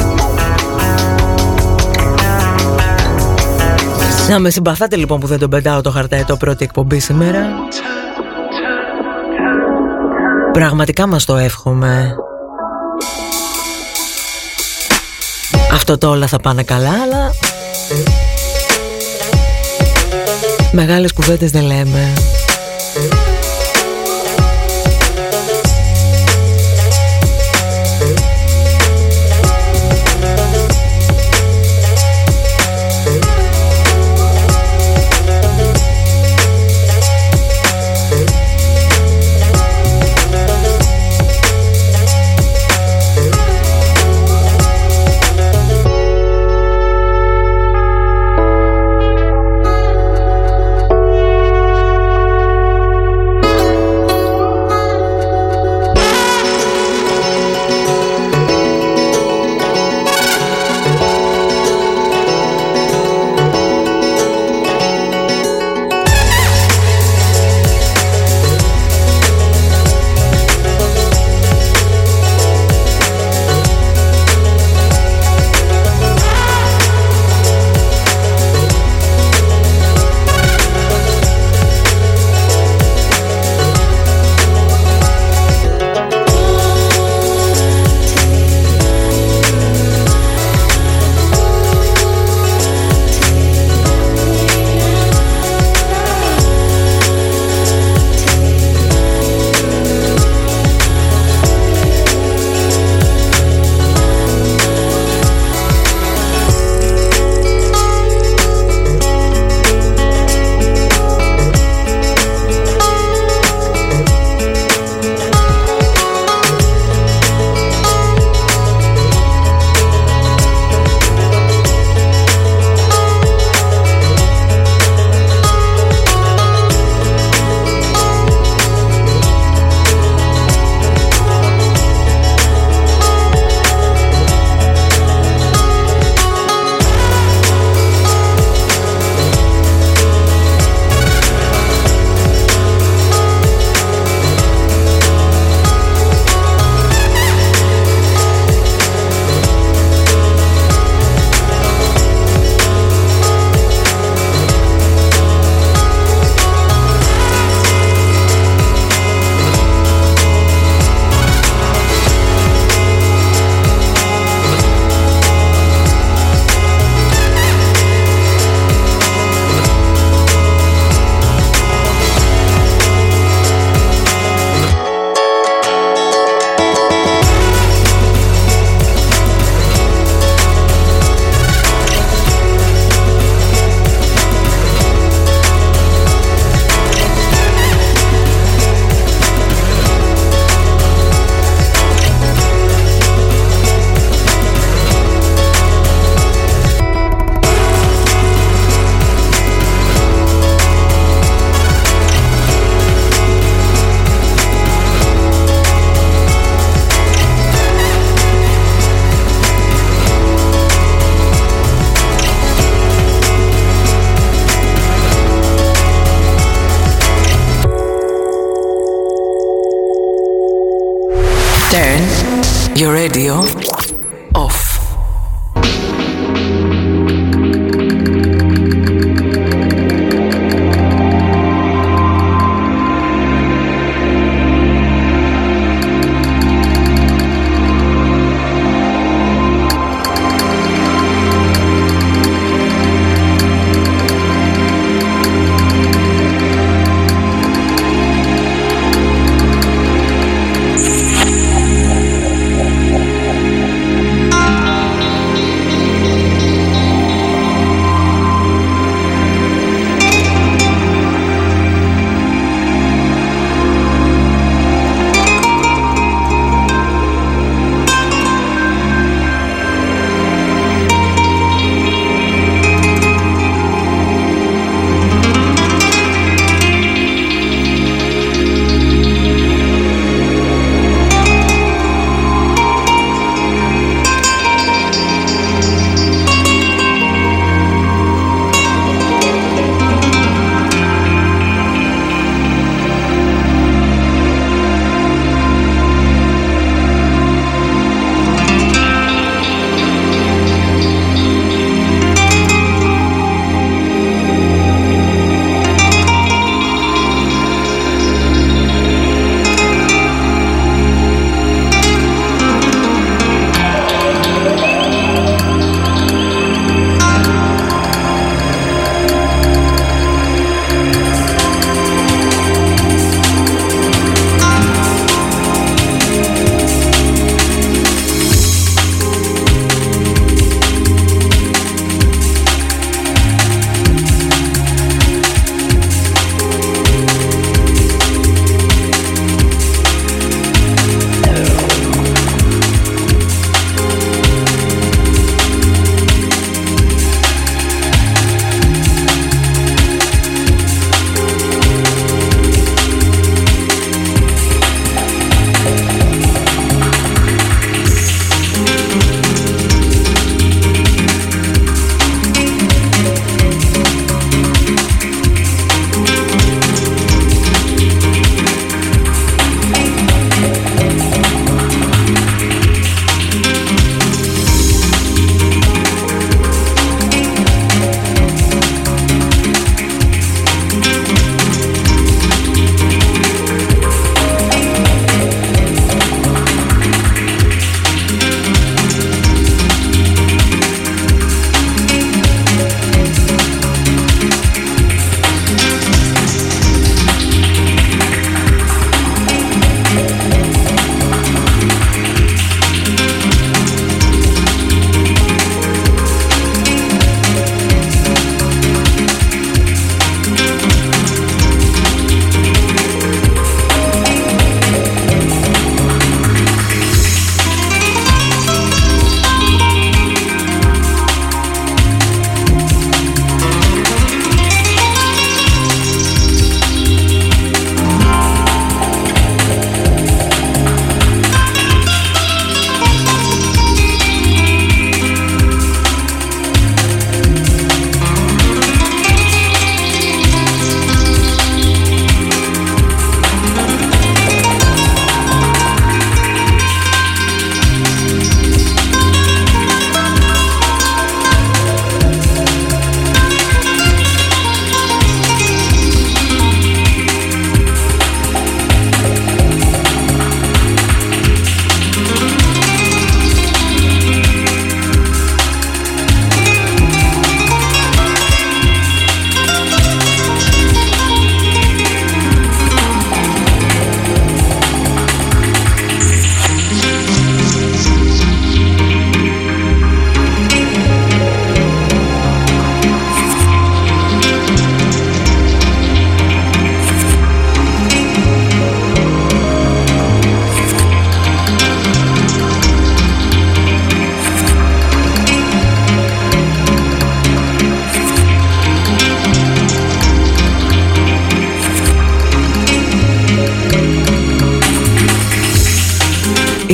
Να 4.30 4.40
με 4.40 4.50
συμπαθάτε 4.50 4.96
λοιπόν 4.96 5.20
που 5.20 5.28
δεν 5.28 5.40
τον 5.40 5.50
πετάω 5.50 5.82
το 5.82 5.92
χαρταετό 5.92 6.38
πρώτη 6.38 6.64
εκπομπή 6.64 7.00
σήμερα 7.00 7.50
Πραγματικά 10.52 11.08
μας 11.08 11.26
το 11.26 11.36
εύχομαι 11.36 12.16
Αυτό 15.74 15.98
το 15.98 16.10
όλα 16.10 16.28
θα 16.28 16.40
πάνε 16.40 16.64
καλά 16.64 16.90
αλλά 16.90 17.32
Μεγάλες 20.74 21.14
κουβέντες 21.14 21.52
δεν 21.52 21.64
λέμε 21.64 22.14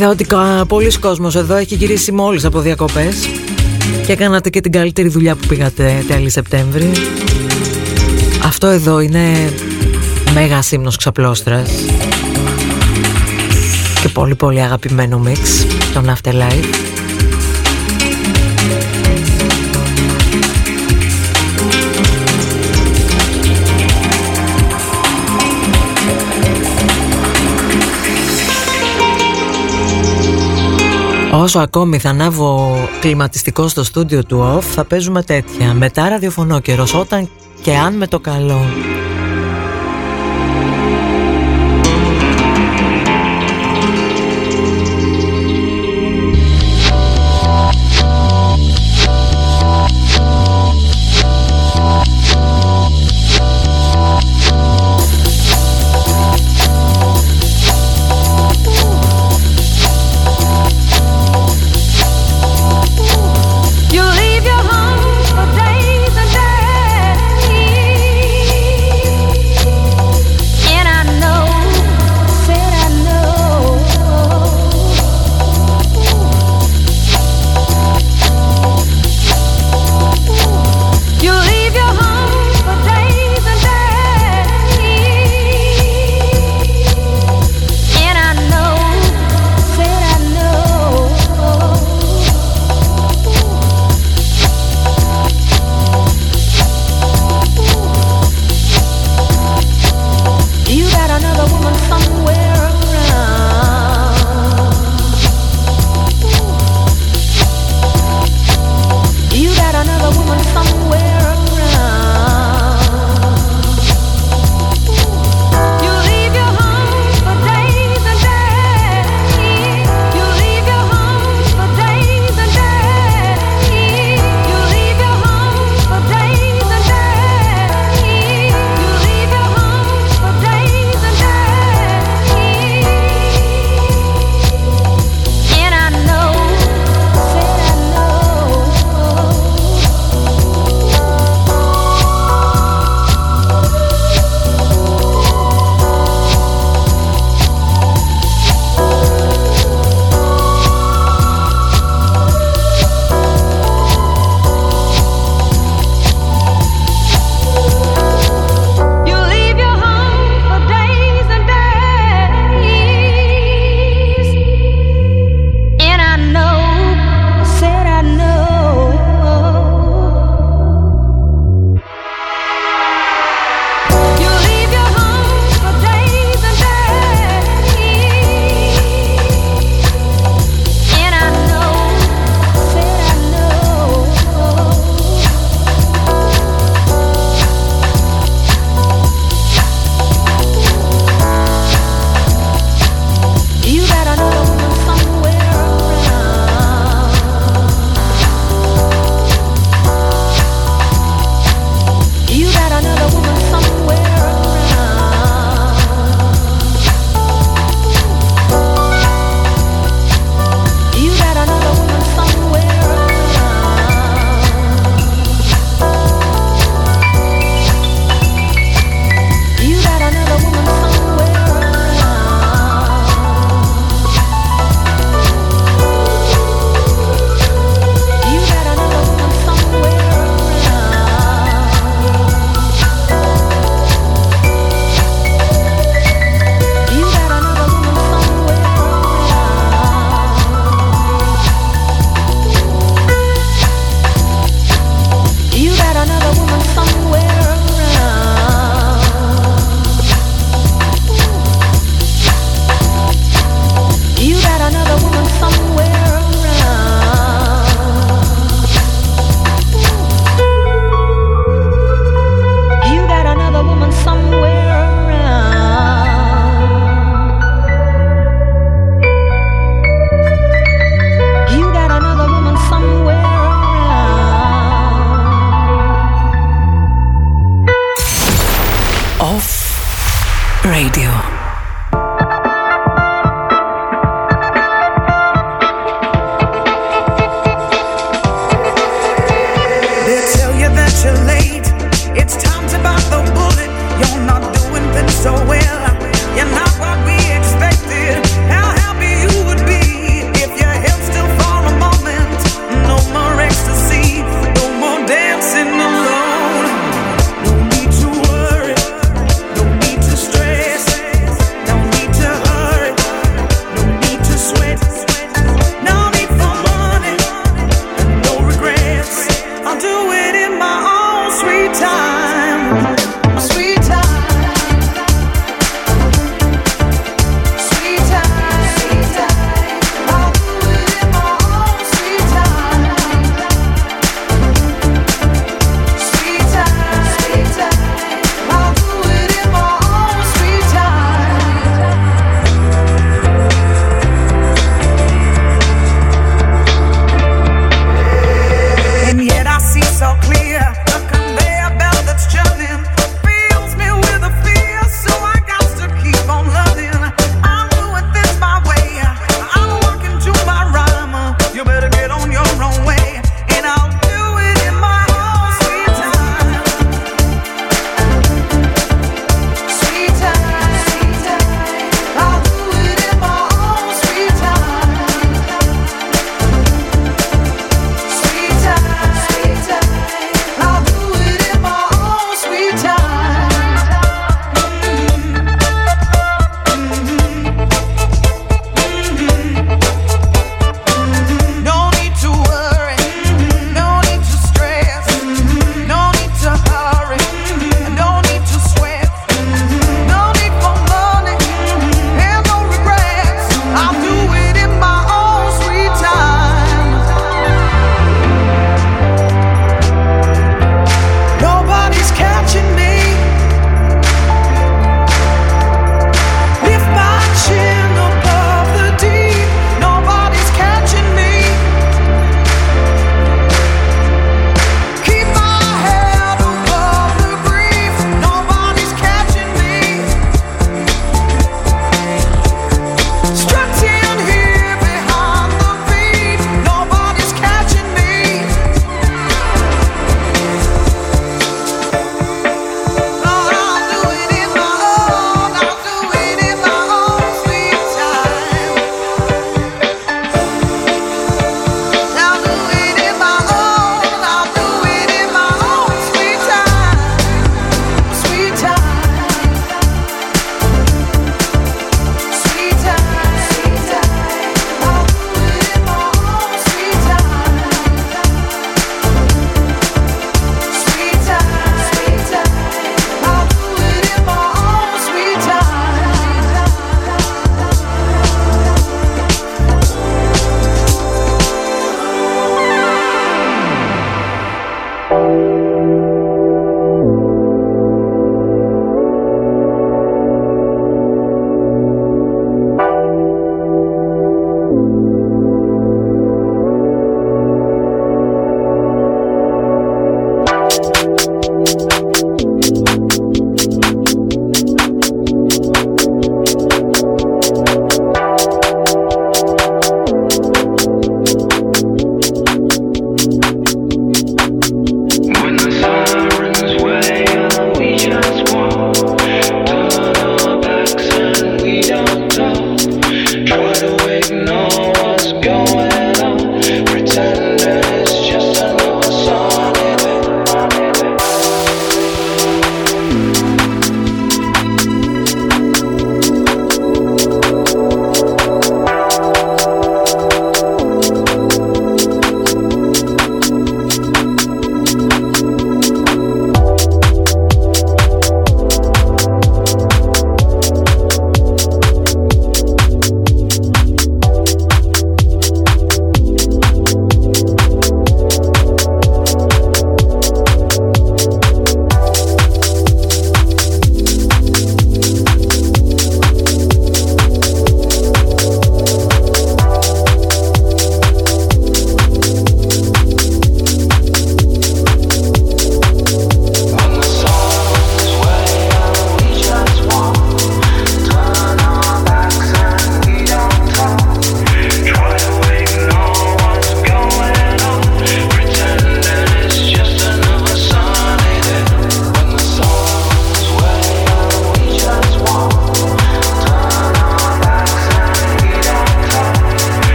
Είδα 0.00 0.08
ότι 0.10 0.24
κα- 0.24 0.64
πολλοί 0.68 0.98
κόσμος 0.98 1.34
εδώ 1.36 1.54
έχει 1.56 1.74
γυρίσει 1.74 2.12
μόλις 2.12 2.44
από 2.44 2.60
διακοπές 2.60 3.28
και 4.06 4.14
κάνατε 4.16 4.50
και 4.50 4.60
την 4.60 4.72
καλύτερη 4.72 5.08
δουλειά 5.08 5.34
που 5.36 5.46
πήγατε 5.46 6.04
τέλη 6.08 6.30
Σεπτέμβρη. 6.30 6.90
Αυτό 8.44 8.66
εδώ 8.66 9.00
είναι 9.00 9.52
μέγα 10.34 10.62
ύμνος 10.70 10.96
ξαπλώστρας 10.96 11.70
και 14.02 14.08
πολύ 14.08 14.34
πολύ 14.34 14.60
αγαπημένο 14.60 15.18
μίξ 15.18 15.66
των 15.94 16.14
Afterlife. 16.14 16.99
Όσο 31.32 31.58
ακόμη 31.58 31.98
θα 31.98 32.08
ανάβω 32.08 32.76
κλιματιστικό 33.00 33.68
στο 33.68 33.84
στούντιο 33.84 34.24
του 34.24 34.56
off 34.56 34.62
θα 34.62 34.84
παίζουμε 34.84 35.22
τέτοια. 35.22 35.74
Μετά 35.74 36.08
ραδιοφωνό 36.08 36.60
καιρός 36.60 36.94
όταν 36.94 37.28
και 37.62 37.76
αν 37.76 37.96
με 37.96 38.06
το 38.06 38.20
καλό 38.20 38.60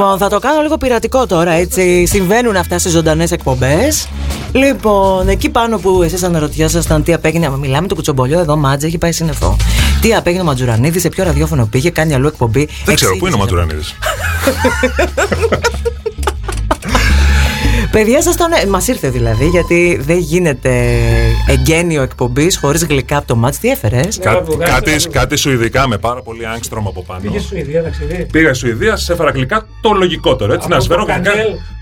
Λοιπόν, 0.00 0.18
θα 0.18 0.28
το 0.28 0.38
κάνω 0.38 0.60
λίγο 0.60 0.76
πειρατικό 0.76 1.26
τώρα, 1.26 1.50
έτσι. 1.50 2.06
Συμβαίνουν 2.06 2.56
αυτά 2.56 2.78
στις 2.78 2.92
ζωντανές 2.92 3.30
εκπομπές. 3.30 4.08
Λοιπόν, 4.52 5.28
εκεί 5.28 5.50
πάνω 5.50 5.78
που 5.78 6.02
εσείς 6.02 6.22
αναρωτιόσασταν 6.22 7.02
τι 7.02 7.12
απέγινε. 7.12 7.48
Μα 7.48 7.56
Μιλάμε 7.56 7.86
το 7.86 7.94
κουτσομπολιό 7.94 8.38
εδώ, 8.38 8.56
μάτζα, 8.56 8.86
έχει 8.86 8.98
πάει 8.98 9.12
σύννεφο. 9.12 9.56
Τι 10.00 10.14
απέγινε 10.14 10.42
ο 10.42 10.44
Ματζουρανίδης, 10.44 11.02
σε 11.02 11.08
ποιο 11.08 11.24
ραδιόφωνο 11.24 11.66
πήγε, 11.66 11.90
κάνει 11.90 12.14
αλλού 12.14 12.26
εκπομπή. 12.26 12.68
Δεν 12.84 12.94
ξέρω, 12.94 13.16
πού 13.16 13.26
είναι 13.26 13.36
ο 13.36 13.60
Εξήγησε. 13.60 13.94
Ματουρανίδη. 17.90 18.12
Παιδιά, 18.12 18.22
σας 18.22 18.36
τον. 18.36 18.70
Μας 18.70 18.88
ήρθε 18.88 19.08
δηλαδή, 19.08 19.46
γιατί 19.46 20.00
δεν 20.02 20.18
γίνεται 20.18 20.70
εγγένειο 21.48 22.02
εκπομπής 22.02 22.58
χωρίς 22.58 22.84
γλυκά 22.84 23.16
από 23.16 23.26
το 23.26 23.36
μάτς. 23.36 23.58
Τι 23.58 23.68
έφερες; 23.70 24.18
κάτι, 24.58 25.08
κάτι 25.10 25.36
σουηδικά 25.36 25.88
με 25.88 25.98
πάρα 25.98 26.22
πολύ 26.22 26.46
άγκστρομ 26.46 26.86
από 26.88 27.02
πάνω. 27.02 27.20
Πήγε 27.20 27.40
Σουηδία 27.40 27.82
ταξιδί. 27.82 28.26
Πήγα 28.32 28.54
στη 28.54 28.66
Σουηδία, 28.66 28.96
σα 28.96 29.12
έφερα 29.12 29.30
γλυκά 29.30 29.66
το 29.80 29.92
λογικότερο. 29.92 30.52
Έτσι, 30.52 30.66
Από 30.66 30.74
να 30.74 30.80
σα 30.80 30.88
φέρω 30.88 31.04
το 31.04 31.12
γλυκά. 31.12 31.32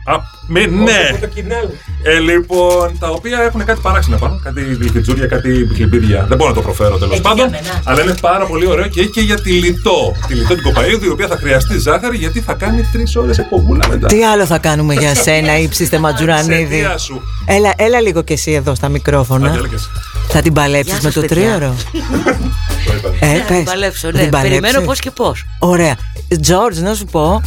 Κανέλ. 0.09 0.21
Α, 0.21 0.37
με, 0.47 0.61
ναι, 0.67 1.19
Το 1.21 1.27
κοινέλ. 1.27 1.67
Ε, 2.03 2.19
λοιπόν, 2.19 2.99
τα 2.99 3.09
οποία 3.09 3.39
έχουν 3.43 3.65
κάτι 3.65 3.81
παράξενα 3.83 4.17
πάνω. 4.17 4.41
Κάτι 4.45 4.61
γλυκιτζούρια, 4.61 5.27
κάτι 5.27 5.49
γλυμπίδια. 5.65 6.25
Δεν 6.29 6.37
μπορώ 6.37 6.51
να 6.51 6.57
το 6.57 6.63
προφέρω 6.63 6.99
τέλος 6.99 7.21
πάντων. 7.21 7.51
Αλλά 7.85 8.03
είναι 8.03 8.15
πάρα 8.21 8.45
πολύ 8.47 8.67
ωραίο 8.67 8.87
και 8.89 9.01
έχει 9.01 9.11
και 9.11 9.21
για 9.21 9.41
τη 9.41 9.51
λιτό. 9.53 10.15
Τη 10.27 10.35
λιτό 10.35 10.55
την 10.55 10.63
κοπαίδου, 10.63 11.05
η 11.05 11.09
οποία 11.09 11.27
θα 11.27 11.37
χρειαστεί 11.37 11.79
ζάχαρη 11.79 12.17
γιατί 12.17 12.41
θα 12.41 12.55
κάνει 12.55 12.89
τρεις 12.93 13.17
ώρες 13.17 13.39
εκπομπούλα 13.39 13.89
μετά. 13.89 14.07
Τι 14.07 14.25
άλλο 14.25 14.47
θα 14.47 14.59
κάνουμε 14.59 14.95
για 14.95 15.15
σένα, 15.15 15.59
ύψιστε 15.59 15.99
Ματζουρανίδη; 15.99 16.63
Εξαιτία 16.63 16.99
σου. 16.99 17.23
Έλα, 17.47 17.73
έλα 17.77 18.01
λίγο 18.01 18.23
κι 18.23 18.33
εσύ 18.33 18.53
εδώ 18.53 18.75
στα 18.75 18.89
μικρόφωνα. 18.89 19.49
Άντε, 19.49 19.59
έλα 19.59 19.69
και 19.69 19.75
εσύ. 19.75 19.89
Θα 20.29 20.43
την 20.43 20.53
παλέψεις 20.53 20.93
Γεια 20.93 21.03
με 21.03 21.11
σας, 21.11 21.15
το 21.15 21.21
παιδιά. 21.21 21.37
τρίωρο; 21.37 21.75
Το 22.87 22.93
είπα. 22.97 23.09
Ε, 23.21 23.27
Ναι, 23.27 23.39
θα 23.39 23.45
την 23.45 23.55
πες. 23.57 23.63
παλέψω, 23.65 24.07
Θα 24.11 24.17
ναι. 24.17 24.23
την 24.23 24.31
παλέψεις; 24.31 24.61
Περιμένω 24.61 24.85
πώς 24.87 24.99
και 24.99 25.11
πώς. 25.11 25.47
Ωραία. 25.59 25.95
Τζόρτζ, 26.41 26.79
να 26.79 26.95
σου 26.95 27.05
πω. 27.05 27.43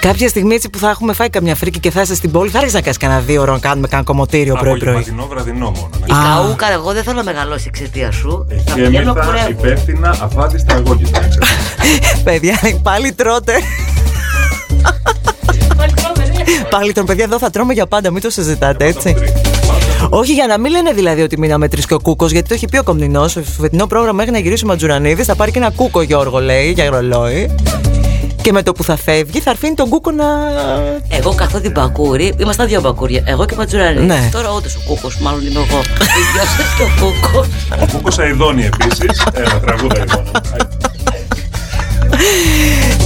Κάποια 0.00 0.28
στιγμή 0.28 0.54
έτσι 0.54 0.70
που 0.70 0.78
θα 0.78 0.90
έχουμε 0.90 1.12
φάει 1.12 1.30
καμιά 1.30 1.54
φρίκη 1.54 1.78
και 1.80 1.90
θα 1.90 2.00
είσαι 2.00 2.14
στην 2.14 2.30
πόλη, 2.30 2.50
θα 2.50 2.58
άρχισε 2.58 2.76
να 2.76 2.82
κάνεις 2.82 2.98
κανένα 2.98 3.20
δύο 3.20 3.40
ώρο 3.42 3.52
να 3.52 3.58
κάνουμε 3.58 3.86
κανένα 3.88 4.06
κομμωτήριο 4.08 4.54
πρωί-πρωί. 4.54 4.88
Απογευματινό 4.94 5.26
βραδινό 5.26 5.64
μόνο. 5.70 5.90
Η 6.06 6.12
Α. 6.12 6.44
καούκα, 6.44 6.72
εγώ 6.72 6.92
δεν 6.92 7.02
θέλω 7.02 7.16
να 7.16 7.22
μεγαλώσει 7.24 7.64
εξαιτία 7.68 8.10
σου. 8.12 8.46
Θα 8.48 8.54
Εκεί 8.54 8.72
πηγαίνω 8.82 9.10
έμαθα 9.10 9.24
κουρεύω. 9.26 9.48
υπεύθυνα 9.48 10.08
αφάντιστα 10.22 10.74
εγώ 10.76 10.96
και 10.96 11.06
τα 11.10 11.20
έξερα. 11.24 11.46
Παιδιά, 12.24 12.58
πάλι 12.82 13.12
τρώτε. 13.12 13.52
πάλι 16.70 16.92
τρώμε, 16.92 17.06
παιδιά, 17.06 17.24
εδώ 17.24 17.38
θα 17.38 17.50
τρώμε 17.50 17.72
για 17.72 17.86
πάντα, 17.86 18.10
μην 18.10 18.22
το 18.22 18.30
συζητάτε, 18.30 18.84
έτσι. 18.86 19.14
Όχι 20.10 20.32
για 20.32 20.46
να 20.46 20.58
μην 20.58 20.70
λένε 20.70 20.92
δηλαδή 20.92 21.22
ότι 21.22 21.38
μείναμε 21.38 21.68
τρεις 21.68 21.86
και 21.86 21.94
ο 21.94 22.00
κούκος, 22.00 22.30
γιατί 22.30 22.48
το 22.48 22.54
έχει 22.54 22.66
πει 22.66 22.78
ο 22.78 22.82
Κομνηνό. 22.82 23.28
Στο 23.28 23.42
φετινό 23.42 23.86
πρόγραμμα 23.86 24.22
έχει 24.22 24.30
να 24.32 24.38
γυρίσει 24.38 24.64
ο 24.64 24.66
Ματζουρανίδης. 24.66 25.26
Θα 25.26 25.34
πάρει 25.34 25.50
και 25.50 25.58
ένα 25.58 25.70
κούκο, 25.70 26.02
Γιώργο 26.02 26.38
λέει, 26.40 26.70
για 26.70 26.90
ρολόι. 26.90 27.50
Και 28.42 28.52
με 28.52 28.62
το 28.62 28.72
που 28.72 28.84
θα 28.84 28.96
φεύγει 28.96 29.40
θα 29.40 29.50
αφήνει 29.50 29.74
τον 29.74 29.88
κούκο 29.88 30.10
να. 30.10 30.24
Εγώ 31.08 31.34
καθώ 31.34 31.60
την 31.60 31.70
μπακούρι, 31.70 32.34
ήμασταν 32.38 32.66
δύο 32.68 32.80
μπακούρια. 32.80 33.22
Εγώ 33.26 33.44
και 33.44 33.54
ο 33.54 33.56
Ματζουράνη. 33.56 34.00
Ναι. 34.00 34.28
Τώρα 34.32 34.52
όντως 34.52 34.76
ο 34.76 34.80
κούκος, 34.86 35.18
μάλλον 35.18 35.40
είμαι 35.40 35.60
εγώ. 35.60 35.80
Ίδιο 36.20 36.42
και 36.76 36.82
ο 36.82 36.88
κούκος. 37.00 37.46
Ο 37.80 37.86
Κούκος 37.92 38.18
Αιδόνη 38.18 38.64
επίσης. 38.64 39.22
Ένα 39.34 39.60
τραγούδα 39.60 40.00
Αιδόνη. 40.00 40.30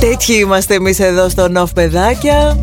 Τέτοιοι 0.01 0.35
είμαστε 0.41 0.75
εμείς 0.75 1.01
εδώ 1.01 1.29
στο 1.29 1.49
Νοφ 1.49 1.73
παιδάκια. 1.73 2.59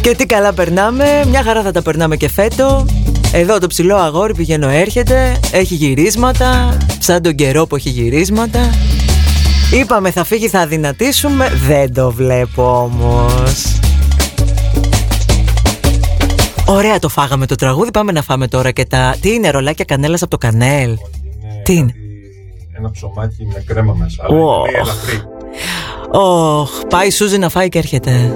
Και 0.00 0.14
τι 0.14 0.26
καλά 0.26 0.52
περνάμε, 0.52 1.24
μια 1.28 1.42
χαρά 1.42 1.62
θα 1.62 1.72
τα 1.72 1.82
περνάμε 1.82 2.16
και 2.16 2.28
φέτο. 2.28 2.86
Εδώ 3.32 3.58
το 3.58 3.66
ψηλό 3.66 3.96
αγόρι 3.96 4.34
πηγαίνω 4.34 4.68
έρχεται, 4.68 5.36
έχει 5.50 5.74
γυρίσματα, 5.74 6.76
σαν 6.98 7.22
τον 7.22 7.34
καιρό 7.34 7.66
που 7.66 7.76
έχει 7.76 7.88
γυρίσματα. 7.88 8.70
Είπαμε 9.72 10.10
θα 10.10 10.24
φύγει, 10.24 10.48
θα 10.48 10.66
δυνατήσουμε, 10.66 11.48
δεν 11.66 11.94
το 11.94 12.10
βλέπω 12.10 12.80
όμως. 12.82 13.78
Ωραία 16.66 16.98
το 16.98 17.08
φάγαμε 17.08 17.46
το 17.46 17.54
τραγούδι, 17.54 17.90
πάμε 17.90 18.12
να 18.12 18.22
φάμε 18.22 18.48
τώρα 18.48 18.70
και 18.70 18.84
τα... 18.84 19.16
Τι 19.20 19.34
είναι 19.34 19.50
ρολάκια 19.50 19.84
κανέλας 19.84 20.22
από 20.22 20.30
το 20.30 20.36
κανέλ; 20.38 20.96
Τι 21.62 21.74
είναι; 21.74 21.94
Ένα 22.78 22.90
ψωμάκι 22.90 23.46
με 23.54 23.64
κρέμα 23.66 23.94
μέσα. 23.94 24.26
Ω. 24.26 24.52
Αλλά 24.52 24.68
είναι 24.68 24.78
ελαφρύ. 24.78 25.22
Ωχ, 26.10 26.70
πάει 26.88 27.06
η 27.06 27.10
Σούζη 27.10 27.38
να 27.38 27.48
φάει 27.48 27.68
και 27.68 27.78
έρχεται. 27.78 28.32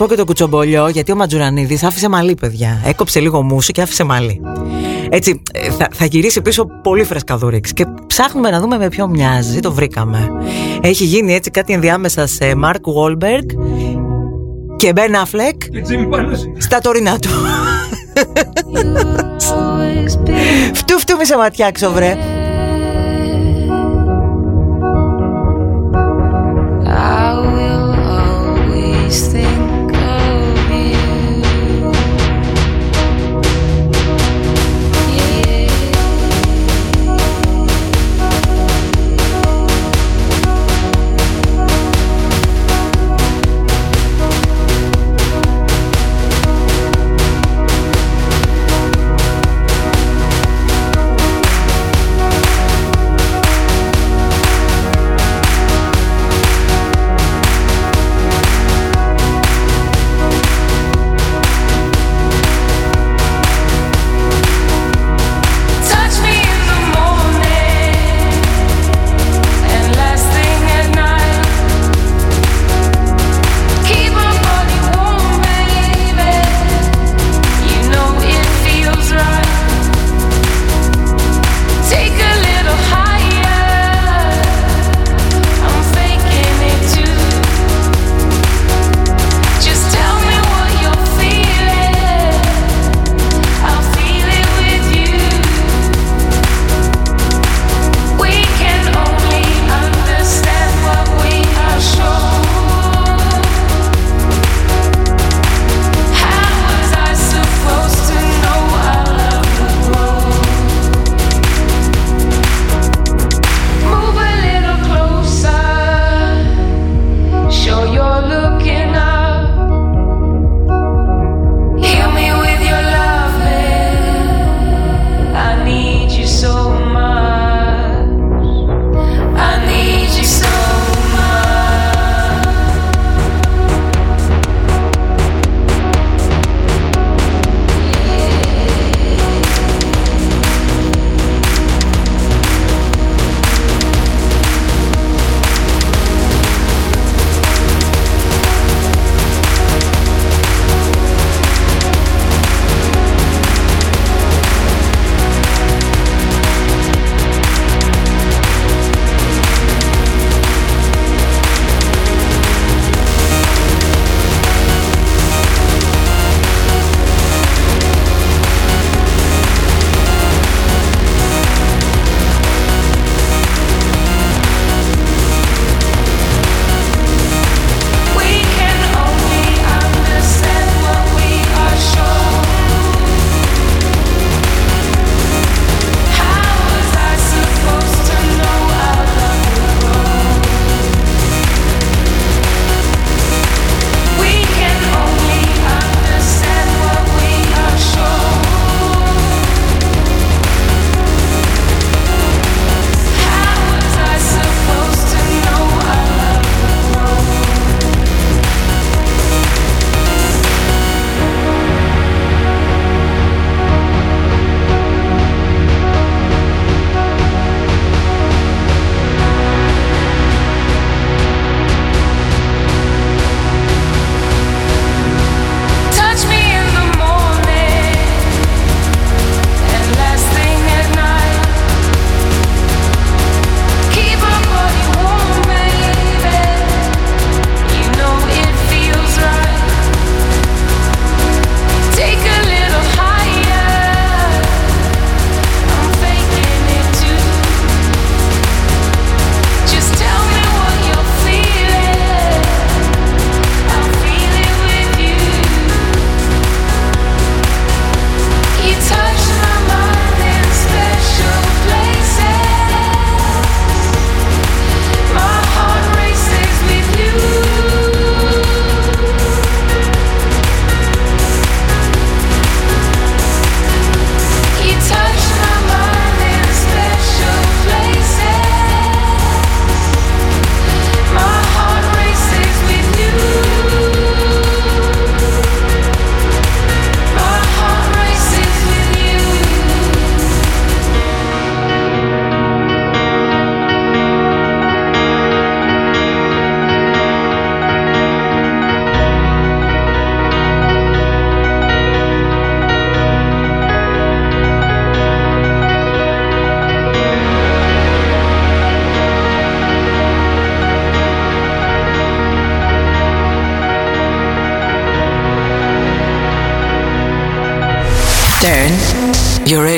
πω 0.00 0.08
και 0.08 0.14
το 0.14 0.24
κουτσομπολιό, 0.24 0.88
γιατί 0.88 1.12
ο 1.12 1.16
Ματζουρανίδης 1.16 1.82
άφησε 1.82 2.08
μαλλί, 2.08 2.34
παιδιά. 2.34 2.82
Έκοψε 2.84 3.20
λίγο 3.20 3.42
μούσι 3.42 3.72
και 3.72 3.82
άφησε 3.82 4.04
μαλλί. 4.04 4.40
Έτσι, 5.08 5.42
ε, 5.52 5.70
θα, 5.70 5.88
θα 5.92 6.04
γυρίσει 6.04 6.40
πίσω 6.40 6.66
πολύ 6.82 7.04
φρεσκαδούρης. 7.04 7.72
Και 7.72 7.86
ψάχνουμε 8.06 8.50
να 8.50 8.60
δούμε 8.60 8.78
με 8.78 8.88
ποιο 8.88 9.08
μοιάζει. 9.08 9.60
Το 9.60 9.72
βρήκαμε. 9.72 10.30
Έχει 10.80 11.04
γίνει 11.04 11.34
έτσι 11.34 11.50
κάτι 11.50 11.72
ενδιάμεσα 11.72 12.26
σε 12.26 12.54
Μαρκ 12.54 12.90
Γουόλμπεργκ 12.90 13.48
και 14.76 14.92
Μπεν 14.92 15.16
Αφλεκ 15.16 15.62
στα 16.58 16.78
τωρινά 16.78 17.18
του. 17.18 17.28
Φτου 20.72 20.94
φτου 20.94 21.16
μη 21.16 21.26
σε 21.26 21.36
ματιάξω 21.36 21.90
βρε 21.90 22.16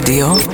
deal? 0.05 0.52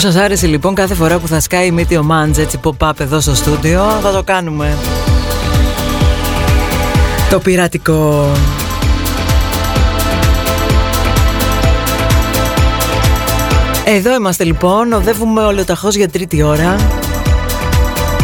Σας 0.00 0.16
άρεσε 0.16 0.46
λοιπόν 0.46 0.74
κάθε 0.74 0.94
φορά 0.94 1.18
που 1.18 1.26
θα 1.26 1.40
σκάει 1.40 1.66
η 1.66 1.70
μύτη 1.70 1.96
ο 1.96 2.02
Μάντζ 2.02 2.38
έτσι 2.38 2.60
pop-up 2.62 3.00
εδώ 3.00 3.20
στο 3.20 3.34
στούντιο 3.34 3.82
θα 4.02 4.12
το 4.12 4.22
κάνουμε. 4.22 4.76
Το 7.30 7.38
πειρατικό. 7.38 8.26
Εδώ 13.84 14.14
είμαστε 14.14 14.44
λοιπόν, 14.44 14.92
οδεύουμε 14.92 15.42
ολοταχώς 15.42 15.94
για 15.94 16.08
τρίτη 16.08 16.42
ώρα. 16.42 16.76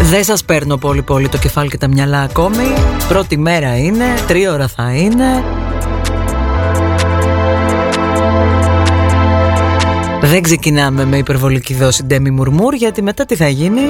Δεν 0.02 0.24
σας 0.24 0.44
παίρνω 0.44 0.76
πολύ 0.76 1.02
πολύ 1.02 1.28
το 1.28 1.38
κεφάλι 1.38 1.68
και 1.68 1.78
τα 1.78 1.88
μυαλά 1.88 2.20
ακόμη. 2.20 2.74
Πρώτη 3.08 3.38
μέρα 3.38 3.76
είναι, 3.76 4.04
τρία 4.26 4.52
ώρα 4.52 4.68
θα 4.68 4.92
είναι 4.92 5.55
Δεν 10.30 10.42
ξεκινάμε 10.42 11.04
με 11.04 11.16
υπερβολική 11.16 11.74
δόση 11.74 12.02
ντέμι 12.04 12.30
μουρμούρ 12.30 12.74
γιατί 12.74 13.02
μετά 13.02 13.24
τι 13.24 13.36
θα 13.36 13.48
γίνει; 13.48 13.80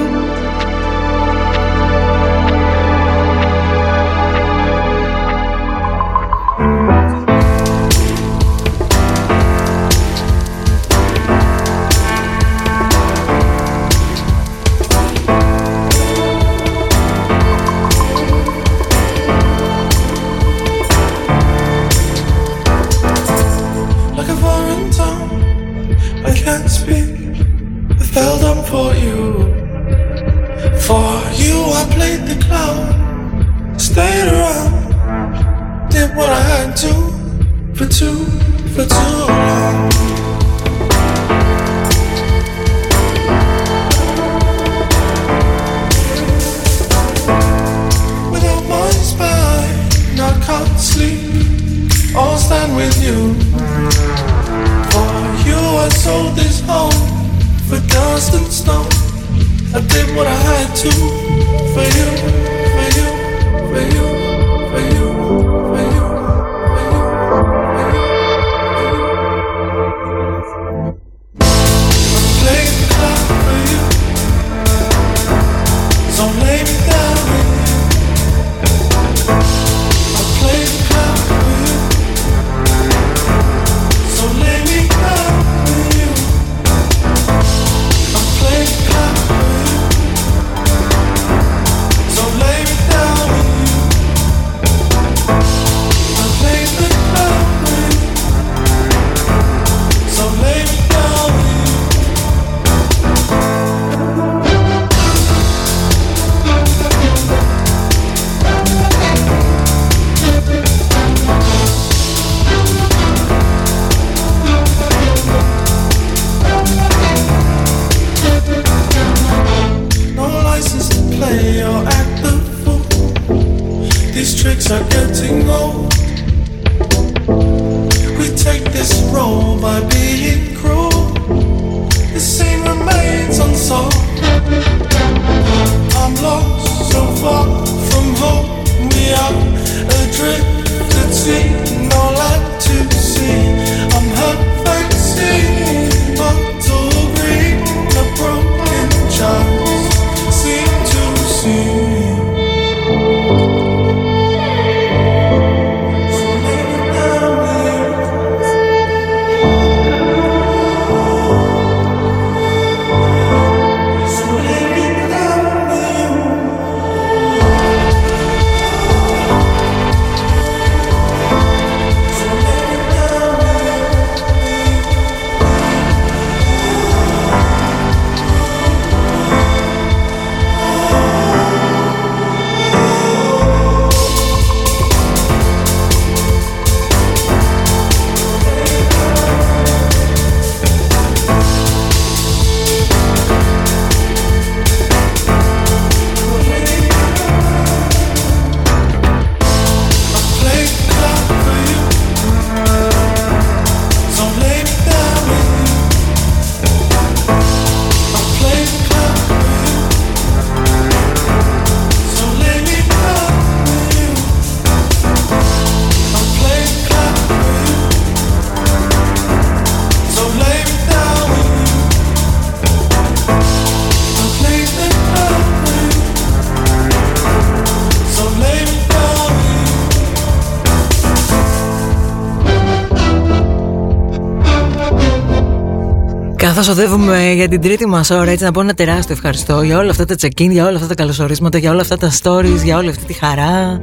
Καθώ 236.57 236.71
οδεύουμε 236.71 237.31
για 237.31 237.47
την 237.47 237.61
τρίτη 237.61 237.87
μας 237.87 238.09
ώρα, 238.09 238.31
έτσι 238.31 238.43
να 238.43 238.51
πω 238.51 238.61
ένα 238.61 238.73
τεράστιο 238.73 239.15
ευχαριστώ 239.15 239.61
για 239.61 239.77
όλα 239.77 239.89
αυτά 239.89 240.05
τα 240.05 240.15
check-in, 240.21 240.49
για 240.49 240.65
όλα 240.65 240.75
αυτά 240.75 240.87
τα 240.87 240.95
καλωσορίσματα, 240.95 241.57
για 241.57 241.71
όλα 241.71 241.81
αυτά 241.81 241.97
τα 241.97 242.11
stories, 242.21 242.63
για 242.63 242.77
όλη 242.77 242.89
αυτή 242.89 243.05
τη 243.05 243.13
χαρά. 243.13 243.79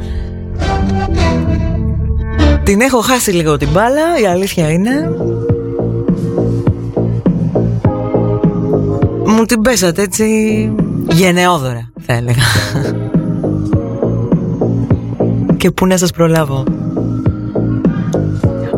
Την 2.63 2.81
έχω 2.81 3.01
χάσει 3.01 3.31
λίγο 3.31 3.57
την 3.57 3.69
μπάλα, 3.73 4.21
η 4.23 4.27
αλήθεια 4.27 4.71
είναι. 4.71 5.11
Μου 9.27 9.45
την 9.45 9.61
πέσατε 9.61 10.03
έτσι 10.03 10.27
γενναιόδωρα, 11.11 11.91
θα 12.07 12.13
έλεγα. 12.13 12.43
Και 15.57 15.71
πού 15.71 15.87
να 15.87 15.97
σας 15.97 16.11
προλάβω. 16.11 16.65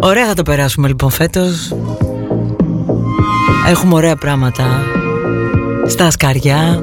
Ωραία 0.01 0.27
θα 0.27 0.35
το 0.35 0.43
περάσουμε 0.43 0.89
λοιπόν 0.89 1.11
φέτος. 1.11 1.75
Έχουμε 3.69 3.95
ωραία 3.95 4.17
πράγματα 4.17 4.65
Στα 5.87 6.11
σκαριά 6.11 6.83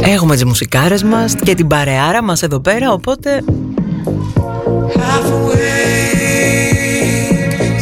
Έχουμε 0.00 0.34
τις 0.34 0.44
μουσικάρες 0.44 1.02
μας 1.02 1.34
και 1.34 1.54
την 1.54 1.66
παρεάρα 1.66 2.22
μας 2.22 2.42
εδώ 2.42 2.60
πέρα 2.60 2.92
Οπότε 2.92 3.44
half 4.92 5.26
awake, 5.38 6.72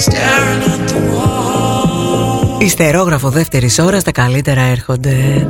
staring 0.06 0.62
at 0.72 0.82
the 0.90 0.98
wall. 1.12 2.62
Ιστερόγραφο 2.62 3.28
δεύτερης 3.28 3.78
ώρας 3.78 4.02
τα 4.02 4.12
καλύτερα 4.12 4.60
έρχονται 4.60 5.46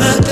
love. 0.00 0.29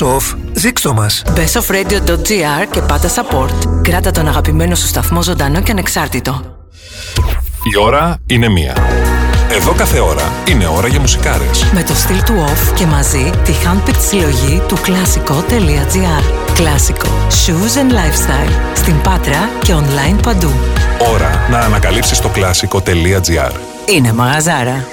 Αγαπάς 0.00 0.32
off, 0.32 0.36
ζήξτο 0.52 0.92
μας. 0.92 1.22
bestofradio.gr 1.36 2.66
και 2.70 2.80
πάτα 2.80 3.08
support. 3.08 3.80
Κράτα 3.82 4.10
τον 4.10 4.28
αγαπημένο 4.28 4.74
σου 4.74 4.86
σταθμό 4.86 5.22
ζωντανό 5.22 5.60
και 5.62 5.70
ανεξάρτητο. 5.70 6.42
Η 7.72 7.78
ώρα 7.78 8.18
είναι 8.26 8.48
μία. 8.48 8.76
Εδώ 9.50 9.72
κάθε 9.72 10.00
ώρα 10.00 10.32
είναι 10.48 10.66
ώρα 10.66 10.88
για 10.88 11.00
μουσικάρες. 11.00 11.64
Με 11.72 11.82
το 11.82 11.94
στυλ 11.94 12.22
του 12.22 12.32
off 12.48 12.74
και 12.74 12.86
μαζί 12.86 13.30
τη 13.44 13.52
handpicked 13.64 14.00
συλλογή 14.08 14.62
του 14.68 14.76
κλασικό.gr. 14.82 16.52
Κλασικό. 16.54 17.08
Shoes 17.28 17.78
and 17.78 17.92
lifestyle. 17.92 18.52
Στην 18.74 19.00
Πάτρα 19.00 19.48
και 19.62 19.74
online 19.74 20.22
παντού. 20.22 20.50
Ώρα 21.12 21.46
να 21.50 21.58
ανακαλύψεις 21.58 22.18
το 22.18 22.28
κλασικό.gr. 22.28 23.52
Είναι 23.94 24.12
μαγαζάρα. 24.12 24.86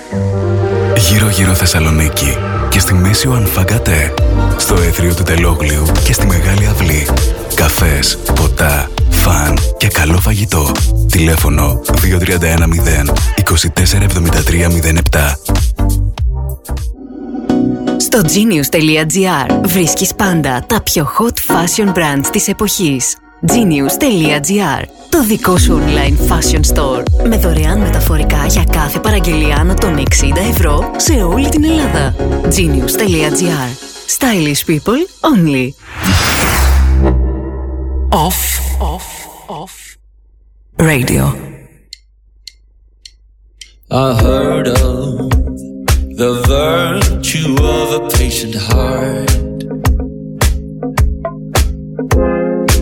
Γύρω 0.98 1.30
γύρω 1.30 1.54
Θεσσαλονίκη 1.54 2.38
και 2.70 2.80
στη 2.80 2.94
μέση 2.94 3.28
ο 3.28 3.34
Ανφαγκατέ. 3.34 4.14
Στο 4.60 4.74
έθριο 4.74 5.14
του 5.14 5.24
Τελόγλιου 5.24 5.84
και 6.04 6.14
στη 6.14 6.26
Μεγάλη 6.26 6.68
Αυλή. 6.68 7.08
Καφές, 7.56 8.18
ποτά, 8.36 8.90
φαν 9.10 9.58
και 9.78 9.88
καλό 9.88 10.18
φαγητό. 10.18 10.72
Τηλέφωνο 11.12 11.82
2310 11.86 13.14
247307. 13.36 13.44
Στο 17.98 18.22
genius.gr 18.22 19.60
βρίσκεις 19.66 20.16
πάντα 20.16 20.64
τα 20.68 20.82
πιο 20.82 21.10
hot 21.20 21.54
fashion 21.54 21.88
brands 21.88 22.28
της 22.32 22.48
εποχής. 22.48 23.16
genius.gr 23.48 24.84
Το 25.10 25.24
δικό 25.24 25.58
σου 25.58 25.80
online 25.80 26.18
fashion 26.32 26.62
store 26.74 27.04
με 27.28 27.38
δωρεάν 27.38 27.80
μεταφορικά 27.80 28.46
για 28.46 28.64
κάθε 28.72 29.00
παραγγελία 29.00 29.56
άνω 29.56 29.74
των 29.74 29.98
60 29.98 30.02
ευρώ 30.50 30.92
σε 30.98 31.14
όλη 31.14 31.50
την 31.50 31.64
Ελλάδα. 31.64 32.16
genius.gr 32.50 33.79
Stylish 34.10 34.66
people 34.66 35.06
only. 35.24 35.76
Off. 38.12 38.82
Off. 38.82 39.28
Off. 39.48 39.98
Radio. 40.80 41.26
I 43.92 44.16
heard 44.16 44.68
of 44.68 45.30
the 46.18 46.42
virtue 46.48 47.56
of 47.62 48.02
a 48.02 48.10
patient 48.18 48.56
heart. 48.56 49.30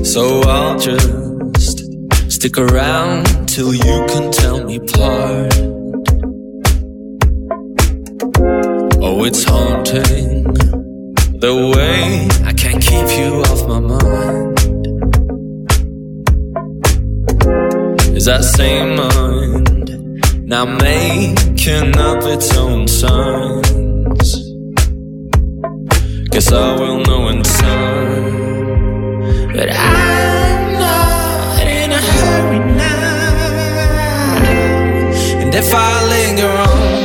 So 0.05 0.39
I'll 0.43 0.79
just 0.79 1.79
stick 2.31 2.57
around 2.57 3.49
till 3.49 3.73
you 3.73 4.05
can 4.07 4.31
tell 4.31 4.63
me 4.63 4.79
part. 4.79 5.53
Oh, 9.03 9.25
it's 9.25 9.43
haunting 9.43 10.86
the 11.39 11.53
way 11.53 12.27
I 12.47 12.53
can't 12.53 12.81
keep 12.81 13.07
you 13.19 13.41
off 13.43 13.67
my 13.67 13.79
mind. 13.79 14.57
Is 18.17 18.25
that 18.25 18.43
same 18.43 18.95
mind 18.95 20.47
now 20.47 20.65
making 20.65 21.95
up 21.97 22.23
its 22.23 22.57
own 22.57 22.87
signs? 22.87 24.29
Guess 26.31 26.51
I 26.51 26.75
will 26.79 27.01
know 27.01 27.29
in 27.29 27.43
time. 27.43 28.33
But 29.53 29.69
I'm 29.71 30.73
not 30.73 31.61
in 31.61 31.91
a 31.91 32.01
hurry 32.01 32.59
now. 32.59 32.97
And 35.41 35.53
if 35.53 35.71
I 35.71 36.03
linger 36.09 36.47
on 36.47 36.96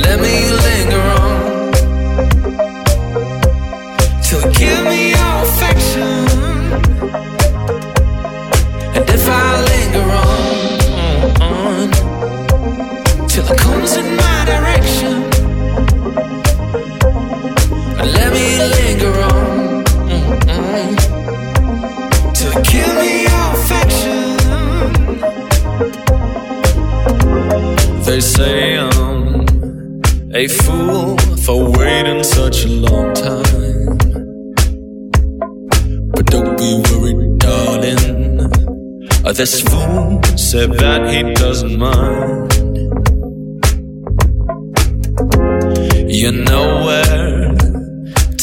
let 0.00 0.18
me 0.20 0.50
linger 0.50 1.00
on 1.00 1.72
till 4.22 4.40
you 4.40 4.50
give 4.52 4.84
me 4.84 5.10
your 5.10 5.42
affection. 5.46 6.26
And 8.96 9.04
if 9.08 9.24
I 9.28 9.30
linger 9.72 10.08
on 11.52 11.90
till 13.28 13.46
it 13.46 13.58
comes 13.58 13.96
in 13.96 14.16
my 14.16 14.44
direction, 14.52 15.16
let 18.16 18.32
me 18.32 18.46
linger 18.76 19.14
on 19.32 19.84
till 22.34 22.52
you 22.52 22.62
give 22.72 22.94
me 22.96 23.12
your 23.28 23.46
affection. 23.58 24.22
They 28.04 28.20
say 28.20 28.76
a 30.34 30.48
fool 30.48 31.16
for 31.44 31.70
waiting 31.78 32.24
such 32.24 32.64
a 32.64 32.68
long 32.68 33.14
time. 33.14 33.98
But 36.10 36.26
don't 36.26 36.58
be 36.58 36.82
worried, 36.90 37.38
darling. 37.38 38.40
Uh, 39.24 39.32
This 39.32 39.62
fool 39.62 40.20
said 40.36 40.72
that 40.72 41.08
he 41.08 41.22
doesn't 41.34 41.78
mind. 41.78 42.52
You 46.10 46.32
know 46.32 46.84
where 46.86 47.54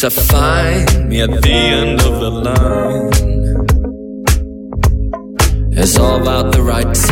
to 0.01 0.09
find 0.09 1.09
me 1.09 1.21
at 1.21 1.41
the 1.41 1.51
end 1.51 1.99
of 2.01 2.13
the 2.23 2.31
line. 2.47 3.11
It's 5.73 5.97
all 5.99 6.21
about 6.21 6.53
the 6.53 6.61
right 6.61 6.93
time. 6.93 7.10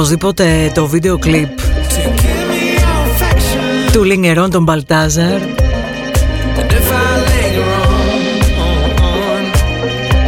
Οπωσδήποτε 0.00 0.72
το 0.74 0.86
βίντεο 0.86 1.18
κλιπ 1.18 1.48
till 1.48 1.62
you 1.62 2.08
give 2.08 2.46
me 2.50 2.78
your 2.78 3.04
affection. 3.06 3.92
του 3.92 4.02
Λινγκερών 4.02 4.50
τον 4.50 4.62
Μπαλτάζαρ 4.62 5.36
And 5.36 5.42
if 6.58 6.74
I 6.74 7.12
linger 7.28 7.68
on 7.78 8.00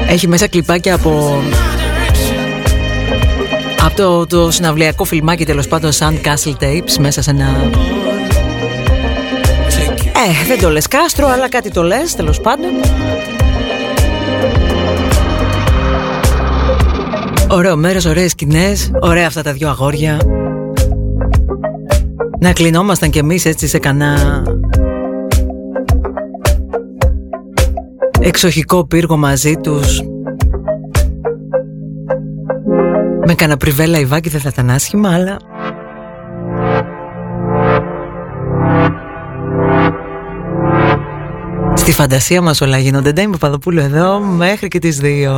Έχει 0.08 0.28
μέσα 0.28 0.46
κλιπάκια 0.48 0.94
από, 0.94 1.42
από 3.84 3.96
το, 3.96 4.26
το 4.26 4.50
συναυλιακό 4.50 5.04
φιλμάκι 5.04 5.44
τέλος 5.44 5.68
πάντων 5.68 5.90
Sand 5.92 6.20
Castle 6.26 6.54
Tapes 6.60 6.96
μέσα 6.98 7.22
σε 7.22 7.30
ένα... 7.30 7.70
Ε, 10.28 10.46
δεν 10.46 10.60
το 10.60 10.70
λες 10.70 10.88
κάστρο, 10.88 11.28
αλλά 11.28 11.48
κάτι 11.48 11.70
το 11.70 11.82
λες 11.82 12.14
τέλος 12.14 12.40
πάντων. 12.40 12.70
Ωραίο 17.54 17.76
μέρος, 17.76 18.04
ωραίες 18.04 18.30
σκηνές, 18.30 18.90
ωραία 19.00 19.26
αυτά 19.26 19.42
τα 19.42 19.52
δυο 19.52 19.68
αγόρια. 19.68 20.18
Να 22.38 22.52
κλεινόμασταν 22.52 23.10
κι 23.10 23.18
εμείς 23.18 23.44
έτσι 23.44 23.68
σε 23.68 23.78
κανένα 23.78 24.42
εξοχικό 28.20 28.86
πύργο 28.86 29.16
μαζί 29.16 29.56
τους. 29.56 30.02
Με 33.26 33.34
κανένα 33.34 33.58
πριβέλα 33.58 33.98
Ιβάκη 33.98 34.28
δεν 34.28 34.40
θα 34.40 34.48
ήταν 34.52 34.70
άσχημα, 34.70 35.14
αλλά... 35.14 35.36
Στη 41.74 41.92
φαντασία 41.92 42.42
μας 42.42 42.60
όλα 42.60 42.78
γίνονται. 42.78 43.12
Ντέιμ 43.12 43.30
Παπαδοπούλου 43.30 43.80
εδώ 43.80 44.20
μέχρι 44.20 44.68
και 44.68 44.78
τις 44.78 44.98
δύο. 44.98 45.32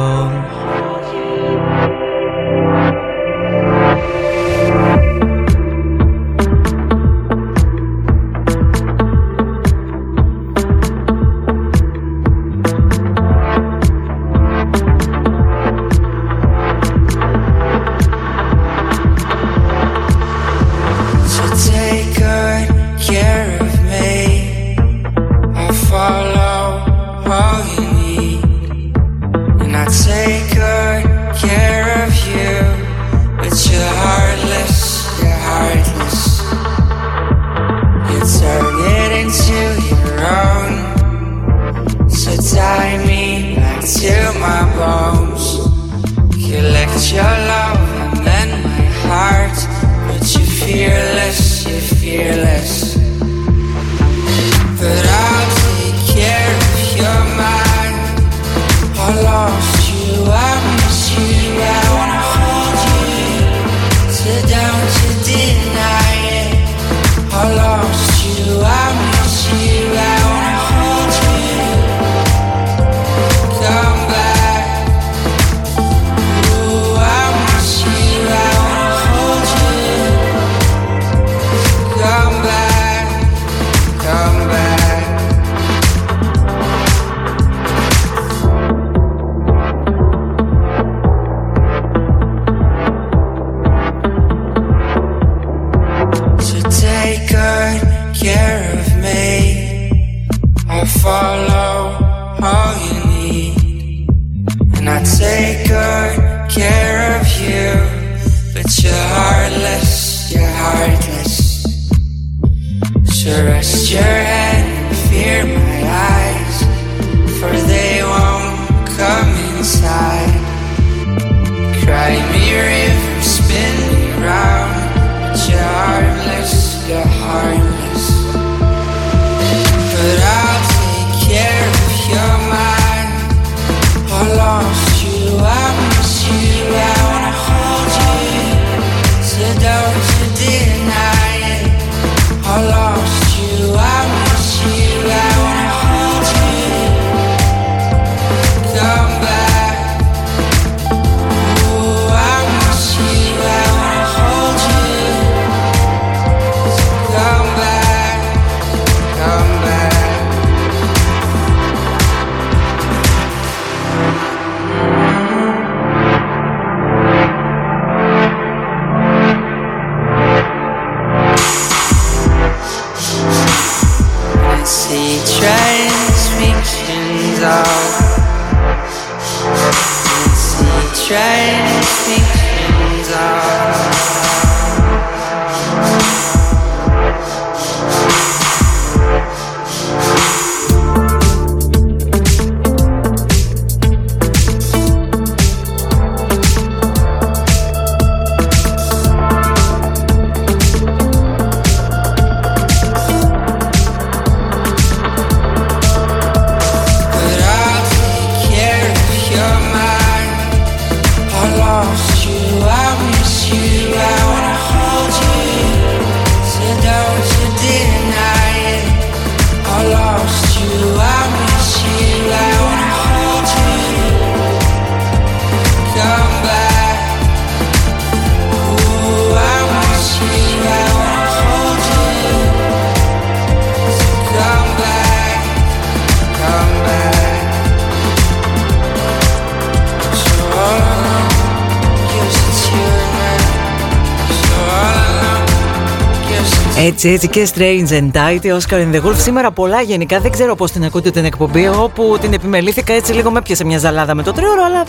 Έτσι, 247.06 247.26
έτσι 247.26 247.28
και 247.28 247.48
Strange 247.55 247.93
and 247.93 248.10
Tight, 248.12 248.59
Oscar 248.59 248.78
in 248.78 248.94
the 248.94 249.06
Wolf. 249.06 249.16
Σήμερα 249.16 249.51
πολλά 249.51 249.81
γενικά, 249.81 250.20
δεν 250.20 250.31
ξέρω 250.31 250.55
πώς 250.55 250.70
την 250.70 250.85
ακούτε 250.85 251.10
την 251.10 251.24
εκπομπή. 251.24 251.64
Εγώ 251.64 251.89
που 251.89 252.16
την 252.20 252.32
επιμελήθηκα 252.32 252.93
έτσι 252.93 253.12
λίγο 253.12 253.31
με 253.31 253.39
έπιασε 253.39 253.64
μια 253.64 253.78
ζαλάδα 253.78 254.14
με 254.14 254.22
το 254.22 254.32
τρίωρο, 254.32 254.64
αλλά 254.64 254.85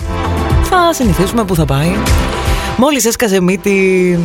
θα 0.64 0.94
συνηθίσουμε 0.94 1.44
που 1.44 1.56
θα 1.56 1.66
πάει. 1.66 1.96
Μόλις 2.78 3.06
έσκασε 3.06 3.42
μύτη 3.42 4.20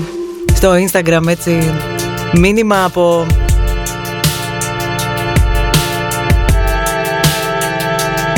στο 0.55 0.73
Instagram 0.73 1.27
έτσι 1.27 1.75
μήνυμα 2.33 2.85
από 2.85 3.27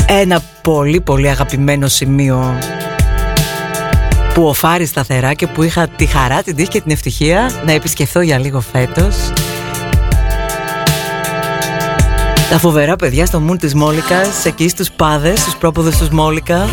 ένα 0.07 0.41
πολύ 0.61 1.01
πολύ 1.01 1.29
αγαπημένο 1.29 1.87
σημείο 1.87 2.57
που 4.33 4.45
οφάρει 4.45 4.85
σταθερά 4.85 5.33
και 5.33 5.47
που 5.47 5.63
είχα 5.63 5.87
τη 5.87 6.05
χαρά, 6.05 6.43
την 6.43 6.55
τύχη 6.55 6.69
και 6.69 6.81
την 6.81 6.91
ευτυχία 6.91 7.51
να 7.65 7.71
επισκεφθώ 7.71 8.21
για 8.21 8.37
λίγο 8.37 8.59
φέτος. 8.59 9.15
Τα 12.53 12.59
φοβερά 12.59 12.95
παιδιά 12.95 13.25
στο 13.25 13.39
μουν 13.39 13.57
της 13.57 13.73
Μόλικας, 13.73 14.45
εκεί 14.45 14.67
στους 14.67 14.91
πάδες, 14.91 15.39
στους 15.39 15.55
πρόποδες 15.55 15.97
τους 15.97 16.09
Μόλικα. 16.09 16.67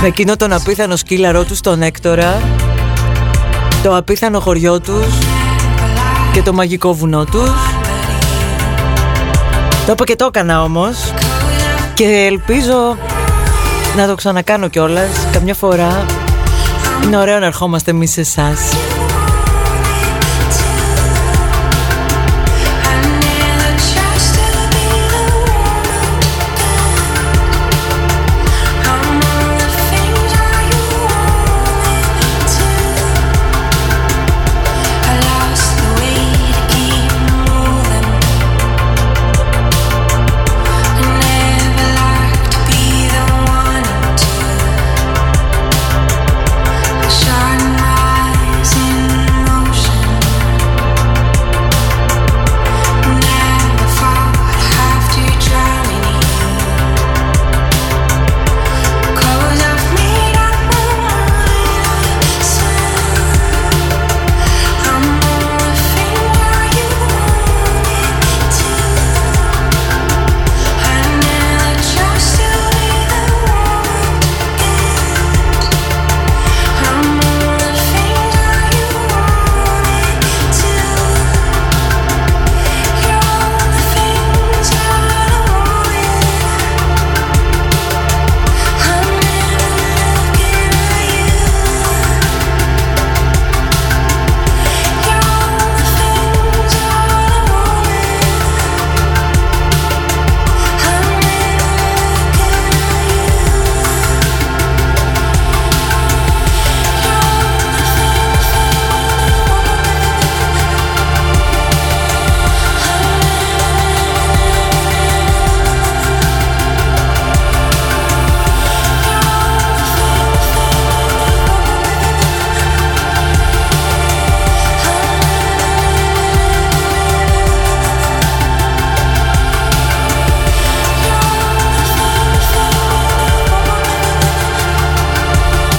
Με 0.00 0.06
εκείνο 0.06 0.36
τον 0.36 0.52
απίθανο 0.52 0.96
σκύλαρό 0.96 1.44
τους, 1.44 1.60
τον 1.60 1.82
Έκτορα, 1.82 2.40
το 3.82 3.96
απίθανο 3.96 4.40
χωριό 4.40 4.80
τους 4.80 5.18
και 6.32 6.42
το 6.42 6.52
μαγικό 6.52 6.94
βουνό 6.94 7.24
τους. 7.24 7.50
Το 9.86 9.92
είπα 9.92 10.04
και 10.04 10.16
το 10.16 10.24
έκανα 10.24 10.62
όμως 10.62 11.12
και 11.94 12.04
ελπίζω 12.04 12.96
να 13.98 14.06
το 14.06 14.14
ξανακάνω 14.14 14.68
κιόλας 14.68 15.26
καμιά 15.32 15.54
φορά. 15.54 16.06
Είναι 17.04 17.16
ωραίο 17.16 17.38
να 17.38 17.46
ερχόμαστε 17.46 17.90
εμείς 17.90 18.10
σε 18.10 18.20
εσάς. 18.20 18.87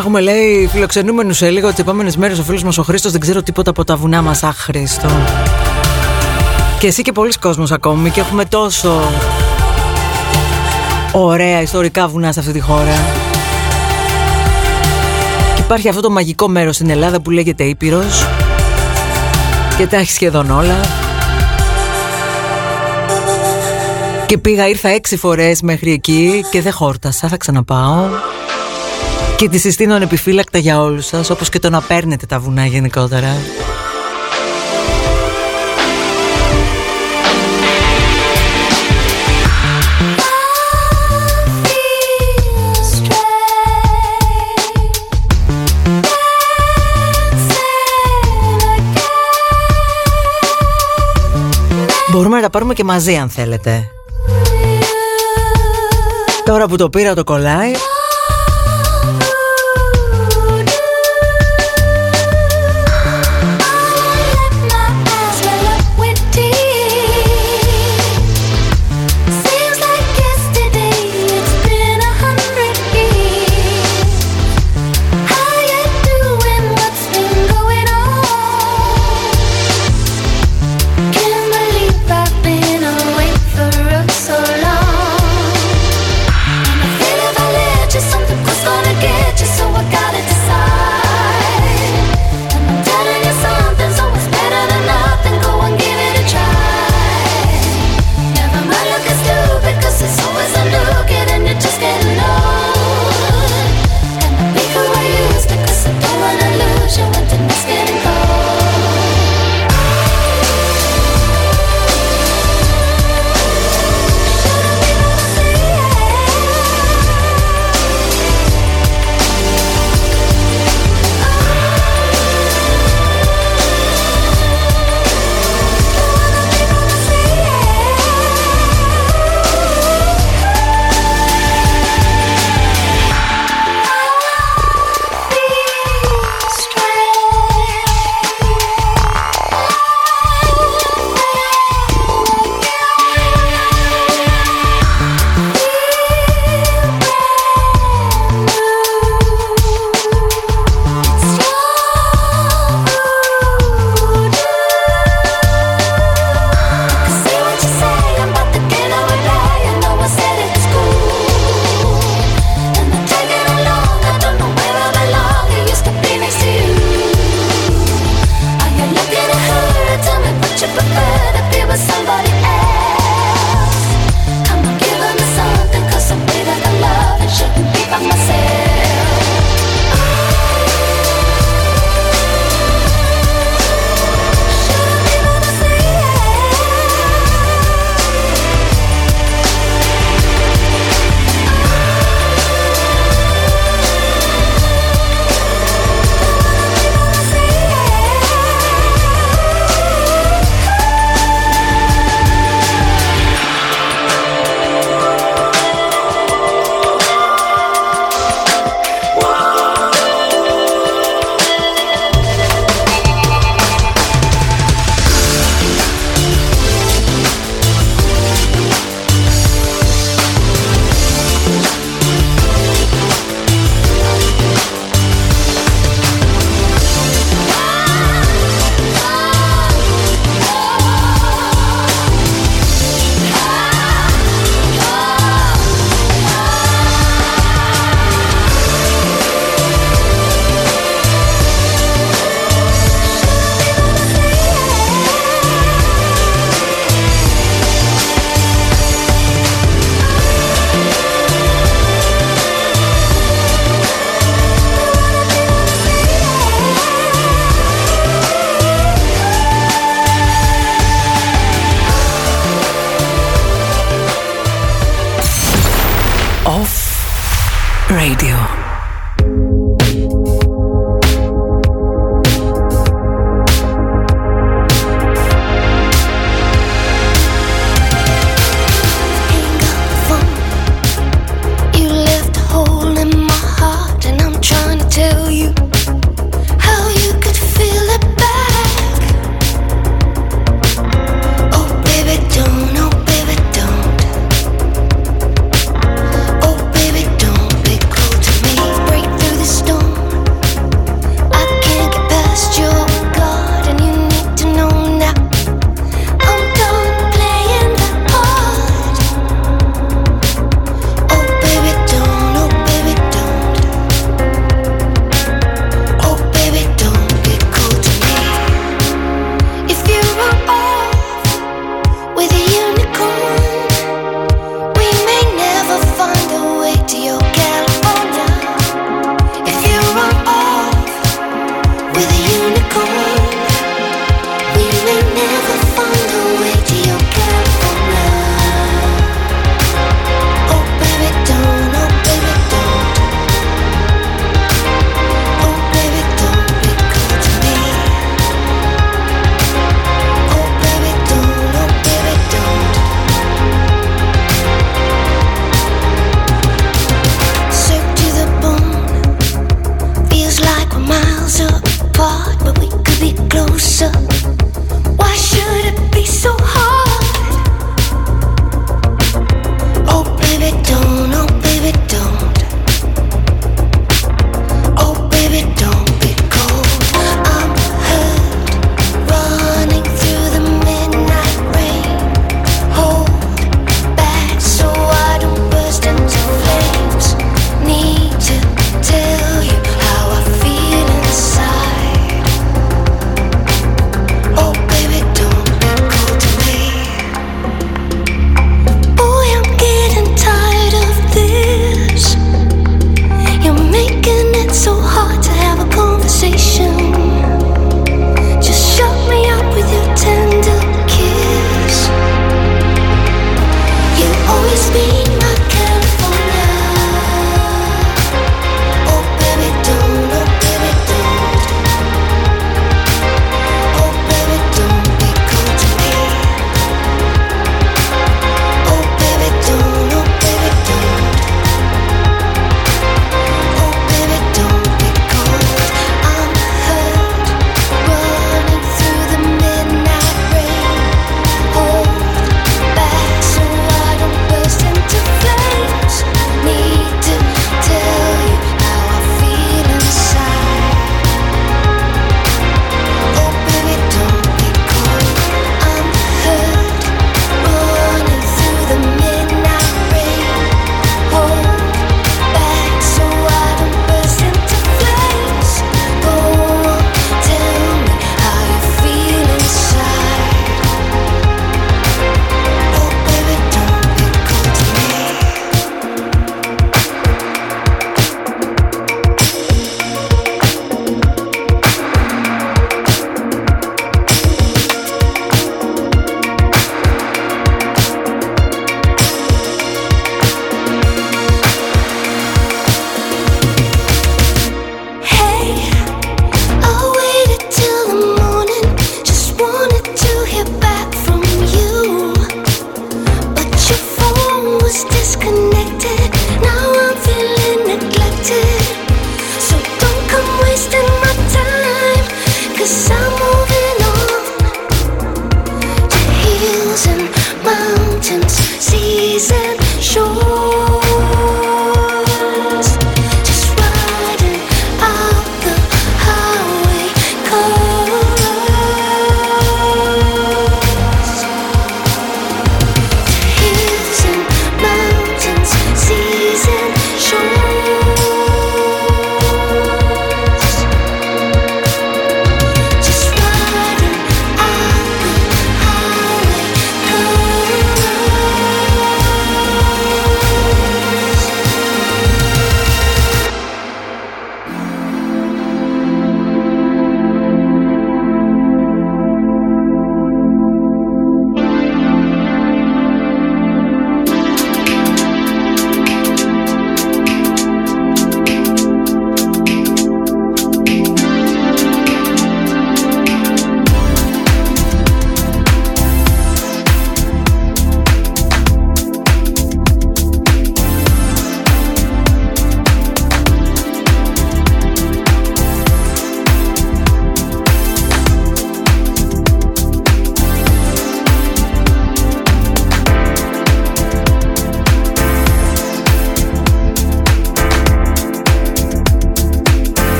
Έχουμε 0.00 0.20
λέει 0.20 0.68
φιλοξενούμενους 0.72 1.36
σε 1.36 1.50
λίγο 1.50 1.68
τις 1.68 1.78
επόμενες 1.78 2.16
μέρες 2.16 2.38
ο 2.38 2.42
φίλος 2.42 2.62
μας 2.62 2.78
ο 2.78 2.82
Χρήστος. 2.82 3.12
Δεν 3.12 3.20
ξέρω 3.20 3.42
τίποτα 3.42 3.70
από 3.70 3.84
τα 3.84 3.96
βουνά 3.96 4.22
μας. 4.22 4.42
Αχ, 4.42 4.56
Χρήστο. 4.56 5.08
Και 6.78 6.86
εσύ 6.86 7.02
και 7.02 7.12
πολλοί 7.12 7.32
κόσμος 7.40 7.72
ακόμη 7.72 8.10
και 8.10 8.20
έχουμε 8.20 8.44
τόσο 8.44 9.00
ωραία 11.12 11.60
ιστορικά 11.60 12.08
βουνά 12.08 12.32
σε 12.32 12.40
αυτή 12.40 12.52
τη 12.52 12.60
χώρα. 12.60 12.98
Και 15.54 15.60
υπάρχει 15.60 15.88
αυτό 15.88 16.00
το 16.00 16.10
μαγικό 16.10 16.48
μέρος 16.48 16.74
στην 16.74 16.90
Ελλάδα 16.90 17.20
που 17.20 17.30
λέγεται 17.30 17.64
Ήπειρος 17.64 18.26
και 19.76 19.86
τα 19.86 19.96
έχει 19.96 20.12
σχεδόν 20.12 20.50
όλα. 20.50 20.80
Και 24.26 24.38
πήγα, 24.38 24.68
ήρθα 24.68 24.88
έξι 24.88 25.16
φορές 25.16 25.62
μέχρι 25.62 25.92
εκεί 25.92 26.44
και 26.50 26.62
δεν 26.62 26.72
χόρτασα, 26.72 27.28
θα 27.28 27.36
ξαναπάω. 27.36 28.04
Και 29.40 29.48
τη 29.48 29.58
συστήνω 29.58 29.94
ανεπιφύλακτα 29.94 30.58
για 30.58 30.80
όλους 30.80 31.06
σας, 31.06 31.30
όπως 31.30 31.48
και 31.48 31.58
το 31.58 31.70
να 31.70 31.80
παίρνετε 31.80 32.26
τα 32.26 32.38
βουνά 32.38 32.66
γενικότερα. 32.66 33.28
Μπορούμε 52.10 52.36
να 52.36 52.42
τα 52.42 52.50
πάρουμε 52.50 52.74
και 52.74 52.84
μαζί 52.84 53.16
αν 53.16 53.30
θέλετε. 53.30 53.90
Τώρα 56.44 56.66
που 56.66 56.76
το 56.76 56.90
πήρα 56.90 57.14
το 57.14 57.24
κολλάει. 57.24 57.72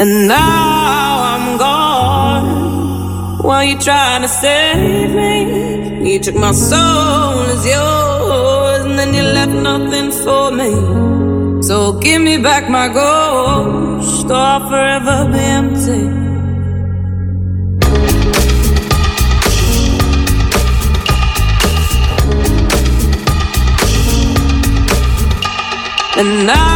And 0.00 0.28
now 0.28 1.22
I'm 1.32 1.58
gone. 1.58 3.38
While 3.42 3.64
you 3.64 3.76
trying 3.80 4.22
to 4.22 4.28
save 4.28 5.10
me, 5.10 6.12
you 6.12 6.20
took 6.20 6.36
my 6.36 6.52
soul 6.52 7.42
as 7.54 7.66
yours, 7.66 8.84
and 8.86 8.96
then 8.96 9.12
you 9.12 9.22
left 9.22 9.50
nothing 9.50 10.12
for 10.12 10.52
me. 10.52 10.70
So 11.62 11.98
give 11.98 12.22
me 12.22 12.36
back 12.38 12.70
my 12.70 12.86
ghost, 12.86 14.26
or 14.30 14.34
I'll 14.34 14.68
forever 14.68 15.32
be 15.32 15.38
empty. 15.38 16.02
And 26.20 26.46
now 26.46 26.67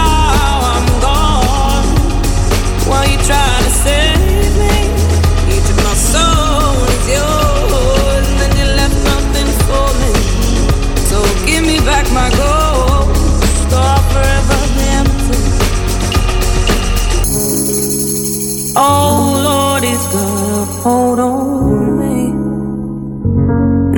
Oh 18.74 19.42
Lord, 19.44 19.84
He's 19.84 20.06
got 20.06 20.62
a 20.62 20.64
hold 20.82 21.18
on 21.18 21.98
me, 22.00 22.18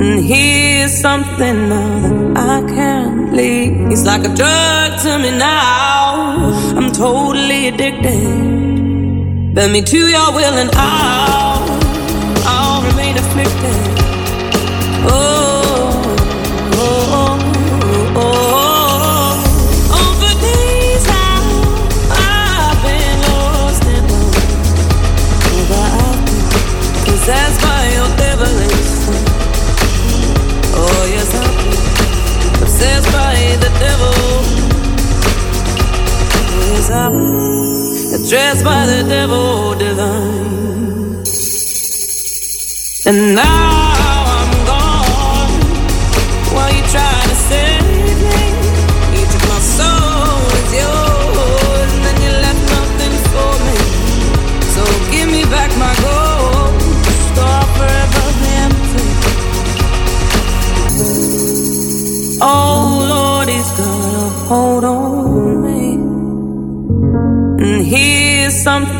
and 0.01 0.19
here's 0.25 0.99
something 0.99 1.69
now 1.69 2.33
that 2.33 2.49
I 2.49 2.61
can't 2.67 3.33
leave. 3.33 3.91
It's 3.91 4.05
like 4.05 4.25
a 4.25 4.33
drug 4.35 5.01
to 5.03 5.19
me 5.19 5.31
now. 5.37 6.51
I'm 6.77 6.91
totally 6.91 7.67
addicted. 7.69 9.53
Bend 9.55 9.71
me 9.71 9.81
to 9.81 9.97
your 9.97 10.31
will 10.33 10.55
and 10.63 10.69
I'll, 10.73 11.63
I'll 12.45 12.81
remain 12.89 13.15
afflicted. 13.17 13.79
Oh, 15.07 15.44
is 36.89 38.13
addressed 38.13 38.63
by 38.63 38.85
the 38.85 39.03
devil 39.07 39.75
divine. 39.75 41.23
And 43.07 43.35
now. 43.35 43.64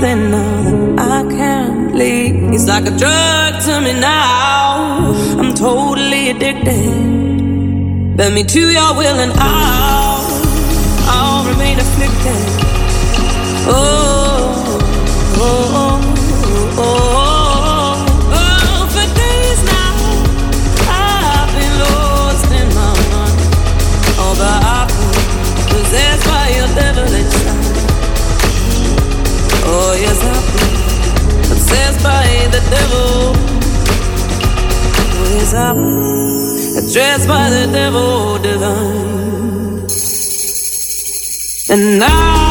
Something 0.06 0.32
now 0.32 0.96
that 0.96 1.12
I 1.12 1.24
can't 1.30 1.96
leave. 1.96 2.52
He's 2.52 2.68
like 2.68 2.86
a 2.86 2.96
drug 2.98 3.62
to 3.66 3.82
me 3.82 3.94
now. 4.00 5.14
I'm 5.40 5.54
totally 5.54 6.30
addicted. 6.30 8.18
Bend 8.18 8.36
me 8.36 8.44
to 8.44 8.60
your 8.60 8.92
will 9.00 9.20
and 9.26 9.34
I'll, 9.36 10.26
I'll 11.16 11.44
remain 11.52 11.78
afflicted. 11.80 12.46
Oh, 13.68 13.95
by 32.06 32.28
the 32.54 32.62
devil. 32.76 33.34
Oh, 35.18 35.36
yes, 35.36 35.54
I've 35.54 35.82
addressed 36.80 37.28
by 37.28 37.50
the 37.50 37.66
devil 37.72 38.38
divine. 38.38 39.86
And 41.68 42.00
now 42.00 42.45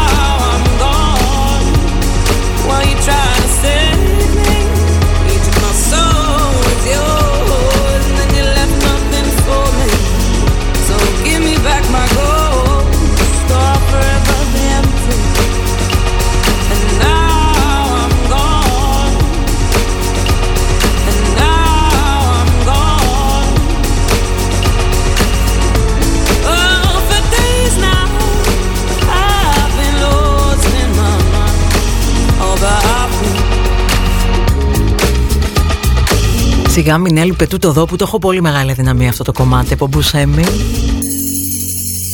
Σιγά 36.84 36.98
μην 36.98 37.16
έλειπε 37.16 37.46
τούτο 37.46 37.68
εδώ 37.68 37.84
που 37.84 37.96
το 37.96 38.04
έχω 38.06 38.18
πολύ 38.18 38.40
μεγάλη 38.40 38.72
δυναμία 38.72 39.08
αυτό 39.08 39.24
το 39.24 39.32
κομμάτι 39.32 39.72
από 39.72 39.86
Μπουσέμι. 39.86 40.44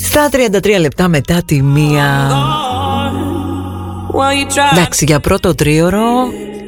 Στα 0.04 0.28
33 0.62 0.80
λεπτά 0.80 1.08
μετά 1.08 1.42
τη 1.44 1.62
μία. 1.62 2.30
While 4.12 4.48
you 4.48 4.56
try 4.56 4.78
Εντάξει, 4.78 5.04
για 5.04 5.20
πρώτο 5.20 5.54
τρίωρο 5.54 6.02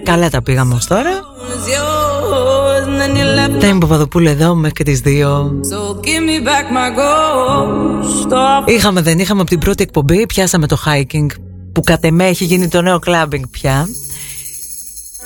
καλά 0.03 0.31
τα 0.31 0.43
πήγαμε 0.43 0.75
ως 0.75 0.87
τώρα. 0.87 1.11
is 1.11 1.69
yours, 1.69 2.87
and 2.87 3.01
then 3.01 3.17
you 3.17 3.57
left. 3.57 3.61
Τα 3.61 3.67
είμαι 3.67 3.79
Παπαδοπούλου 3.79 4.29
εδώ 4.29 4.55
μέχρι 4.55 4.75
και 4.75 4.85
τις 4.85 5.03
2. 5.05 5.09
So 5.09 5.95
give 5.95 6.23
me 6.29 6.47
back 6.47 6.67
my 6.77 6.99
gold, 6.99 8.05
store 8.23 8.69
Είχαμε 8.69 9.01
δεν 9.03 9.19
είχαμε 9.19 9.41
από 9.41 9.51
την 9.51 9.59
πρώτη 9.59 9.83
εκπομπή, 9.83 10.27
πιάσαμε 10.27 10.67
το 10.67 10.79
hiking 10.87 11.27
που 11.73 11.81
κατ' 11.81 12.05
εμέ 12.05 12.27
έχει 12.27 12.45
γίνει 12.45 12.69
το 12.69 12.83
νέο 12.83 12.99
clubbing 13.07 13.43
πια 13.51 13.89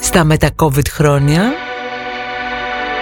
στα 0.01 0.25
μετα-covid 0.25 0.89
χρόνια. 0.91 1.43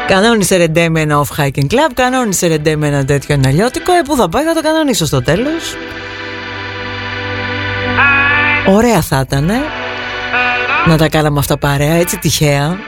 Κανόνισε 0.06 0.56
ρεντέμι 0.56 1.00
ένα 1.00 1.24
off 1.24 1.40
hiking 1.40 1.66
club, 1.70 1.90
κανόνισε 1.94 2.46
ρεντέμι 2.46 2.86
ένα 2.86 3.04
τέτοιο 3.04 3.34
αναλιώτικο. 3.34 3.92
Ε, 3.92 4.02
πού 4.04 4.16
θα 4.16 4.28
πάει, 4.28 4.44
θα 4.44 4.54
το 4.54 4.62
κανονίσω 4.62 5.06
στο 5.06 5.22
τέλος. 5.22 5.76
Ωραία 8.66 9.00
θα 9.00 9.24
ήταν 9.26 9.50
ε, 9.50 9.60
να 10.86 10.96
τα 10.96 11.08
κάναμε 11.08 11.38
αυτά 11.38 11.58
παρέα, 11.58 11.94
έτσι 11.94 12.18
τυχαία. 12.18 12.78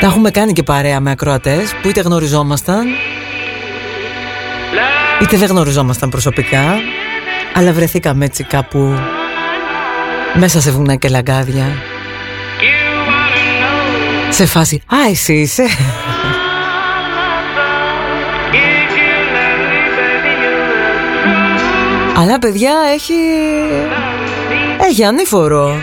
Τα 0.00 0.06
έχουμε 0.06 0.30
κάνει 0.30 0.52
και 0.52 0.62
παρέα 0.62 1.00
με 1.00 1.10
ακροατές 1.10 1.74
που 1.82 1.88
είτε 1.88 2.00
γνωριζόμασταν 2.00 2.86
είτε 5.22 5.36
δεν 5.36 5.48
γνωριζόμασταν 5.48 6.10
προσωπικά 6.10 6.78
αλλά 7.54 7.72
βρεθήκαμε 7.72 8.24
έτσι 8.24 8.44
κάπου 8.44 8.94
μέσα 10.34 10.60
σε 10.60 10.70
βουνά 10.70 10.94
και 10.94 11.08
λαγκάδια 11.08 11.66
σε 14.30 14.46
φάση 14.46 14.82
«Α, 14.86 14.96
εσύ 15.10 15.34
είσαι» 15.34 15.64
Αλλά 22.16 22.38
παιδιά 22.38 22.72
έχει... 22.94 23.14
Έχει 24.88 25.04
ανήφορο. 25.04 25.74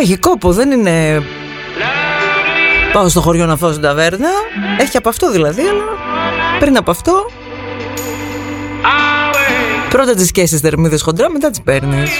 Έχει 0.00 0.16
κόπο, 0.16 0.52
δεν 0.52 0.70
είναι... 0.70 1.22
Πάω 2.92 3.08
στο 3.08 3.20
χωριό 3.20 3.46
να 3.46 3.56
φάω 3.56 3.70
στην 3.70 3.82
ταβέρνα. 3.82 4.28
Έχει 4.78 4.96
από 4.96 5.08
αυτό 5.08 5.30
δηλαδή, 5.30 5.60
αλλά 5.62 5.84
πριν 6.58 6.76
από 6.76 6.90
αυτό 6.90 7.30
Πρώτα 9.90 10.14
τις 10.14 10.30
καίσεις 10.30 10.60
θερμίδες 10.60 11.02
χοντρά, 11.02 11.30
μετά 11.30 11.50
τις 11.50 11.60
παίρνεις 11.60 12.10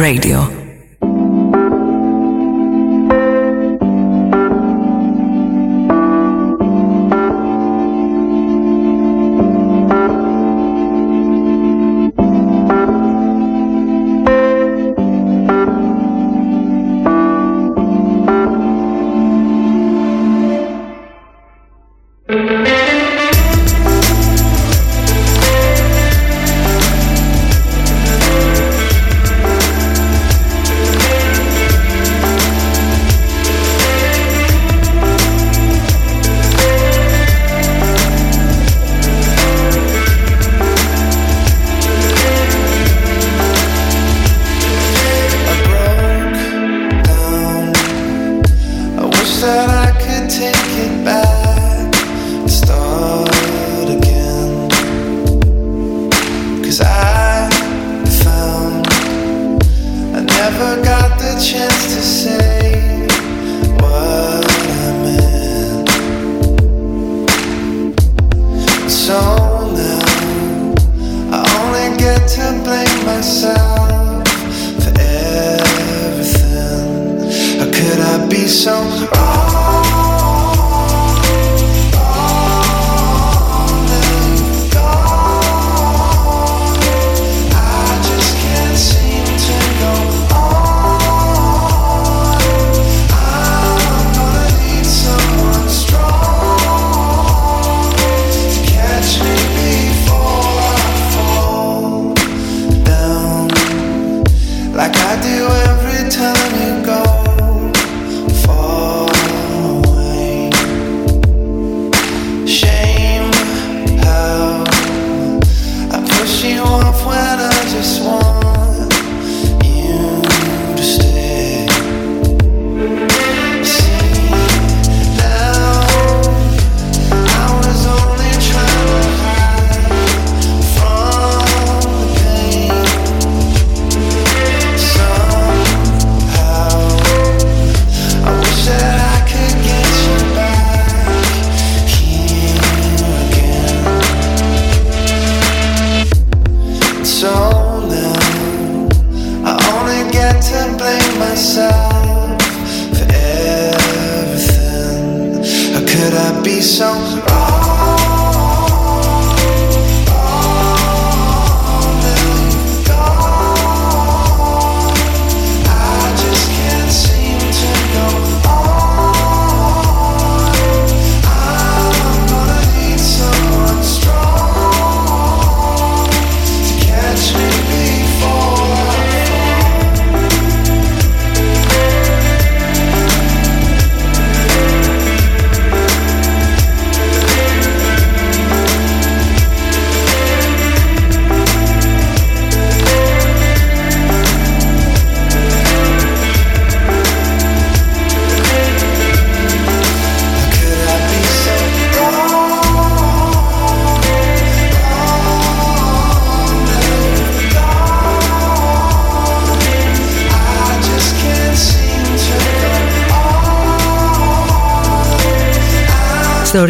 Radio. 0.00 0.49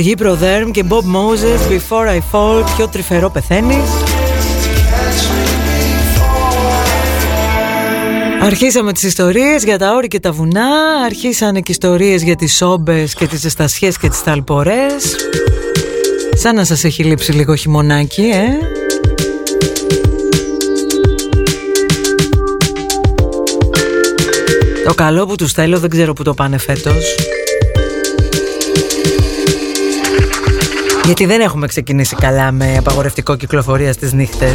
Στο 0.01 0.09
οργή 0.09 0.19
Προδέρμ 0.23 0.71
και 0.71 0.85
Bob 0.89 0.95
Moses 0.95 1.73
Before 1.73 2.09
I 2.09 2.21
Fall 2.33 2.65
Πιο 2.77 2.89
τρυφερό 2.89 3.31
πεθαίνεις. 3.31 3.91
Αρχίσαμε 8.43 8.93
τις 8.93 9.03
ιστορίες 9.03 9.65
για 9.65 9.79
τα 9.79 9.95
όρη 9.95 10.09
και 10.09 10.21
τα 10.21 10.33
βουνά 10.33 10.69
Αρχίσανε 11.05 11.61
και 11.61 11.73
ιστορίες 11.73 12.23
για 12.23 12.37
τις 12.37 12.57
σόμπες 12.57 13.15
και 13.15 13.27
τις 13.27 13.41
ζεστασιές 13.41 13.99
και 13.99 14.09
τις 14.09 14.23
ταλπορές. 14.23 15.17
Σαν 16.33 16.55
να 16.55 16.65
σας 16.65 16.85
έχει 16.85 17.05
λείψει 17.05 17.33
λίγο 17.33 17.55
χειμωνάκι, 17.55 18.23
ε; 18.23 18.49
Το 24.85 24.95
καλό 24.95 25.27
που 25.27 25.35
τους 25.35 25.53
θέλω 25.53 25.79
δεν 25.79 25.91
ξέρω 25.91 26.13
που 26.13 26.23
το 26.23 26.35
πάνε 26.35 26.59
φέτος 26.59 27.15
Γιατί 31.05 31.27
δεν 31.27 31.41
έχουμε 31.41 31.67
ξεκινήσει 31.67 32.17
καλά 32.17 32.53
με 32.53 32.77
απαγορευτικό 32.79 33.37
κυκλοφορία 33.37 33.93
στις 33.93 34.13
νύχτες 34.13 34.55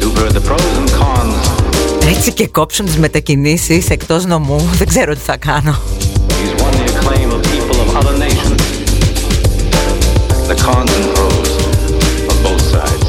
You've 0.00 0.18
heard 0.18 0.32
the 0.32 0.50
pros 0.50 0.62
and 0.78 0.90
cons. 1.00 1.64
Έτσι 2.08 2.32
και 2.32 2.46
κόψουν 2.46 2.86
τις 2.86 2.96
μετακινήσεις 2.98 3.90
εκτός 3.90 4.24
νομού 4.24 4.68
Δεν 4.78 4.86
ξέρω 4.86 5.12
τι 5.14 5.20
θα 5.20 5.36
κάνω 5.36 5.74
He's 6.28 6.62
won 6.62 6.72
the 6.72 6.84
acclaim 6.92 7.28
of 7.30 7.42
people 7.42 7.78
of 7.84 7.96
other 8.00 8.16
nations. 8.26 8.60
The 10.48 10.56
cons 10.66 10.92
and 10.98 11.06
pros 11.14 11.50
of 12.30 12.36
both 12.46 12.62
sides. 12.72 13.06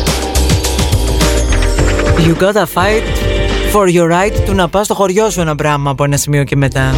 You 2.25 2.33
gotta 2.45 2.65
fight 2.77 3.05
for 3.73 3.87
your 3.87 4.07
right 4.09 4.41
του 4.45 4.53
να 4.53 4.69
πας 4.69 4.85
στο 4.85 4.93
χωριό 4.93 5.29
σου 5.29 5.41
ένα 5.41 5.55
πράγμα 5.55 5.89
από 5.89 6.03
ένα 6.03 6.17
σημείο 6.17 6.43
και 6.43 6.55
μετά 6.55 6.93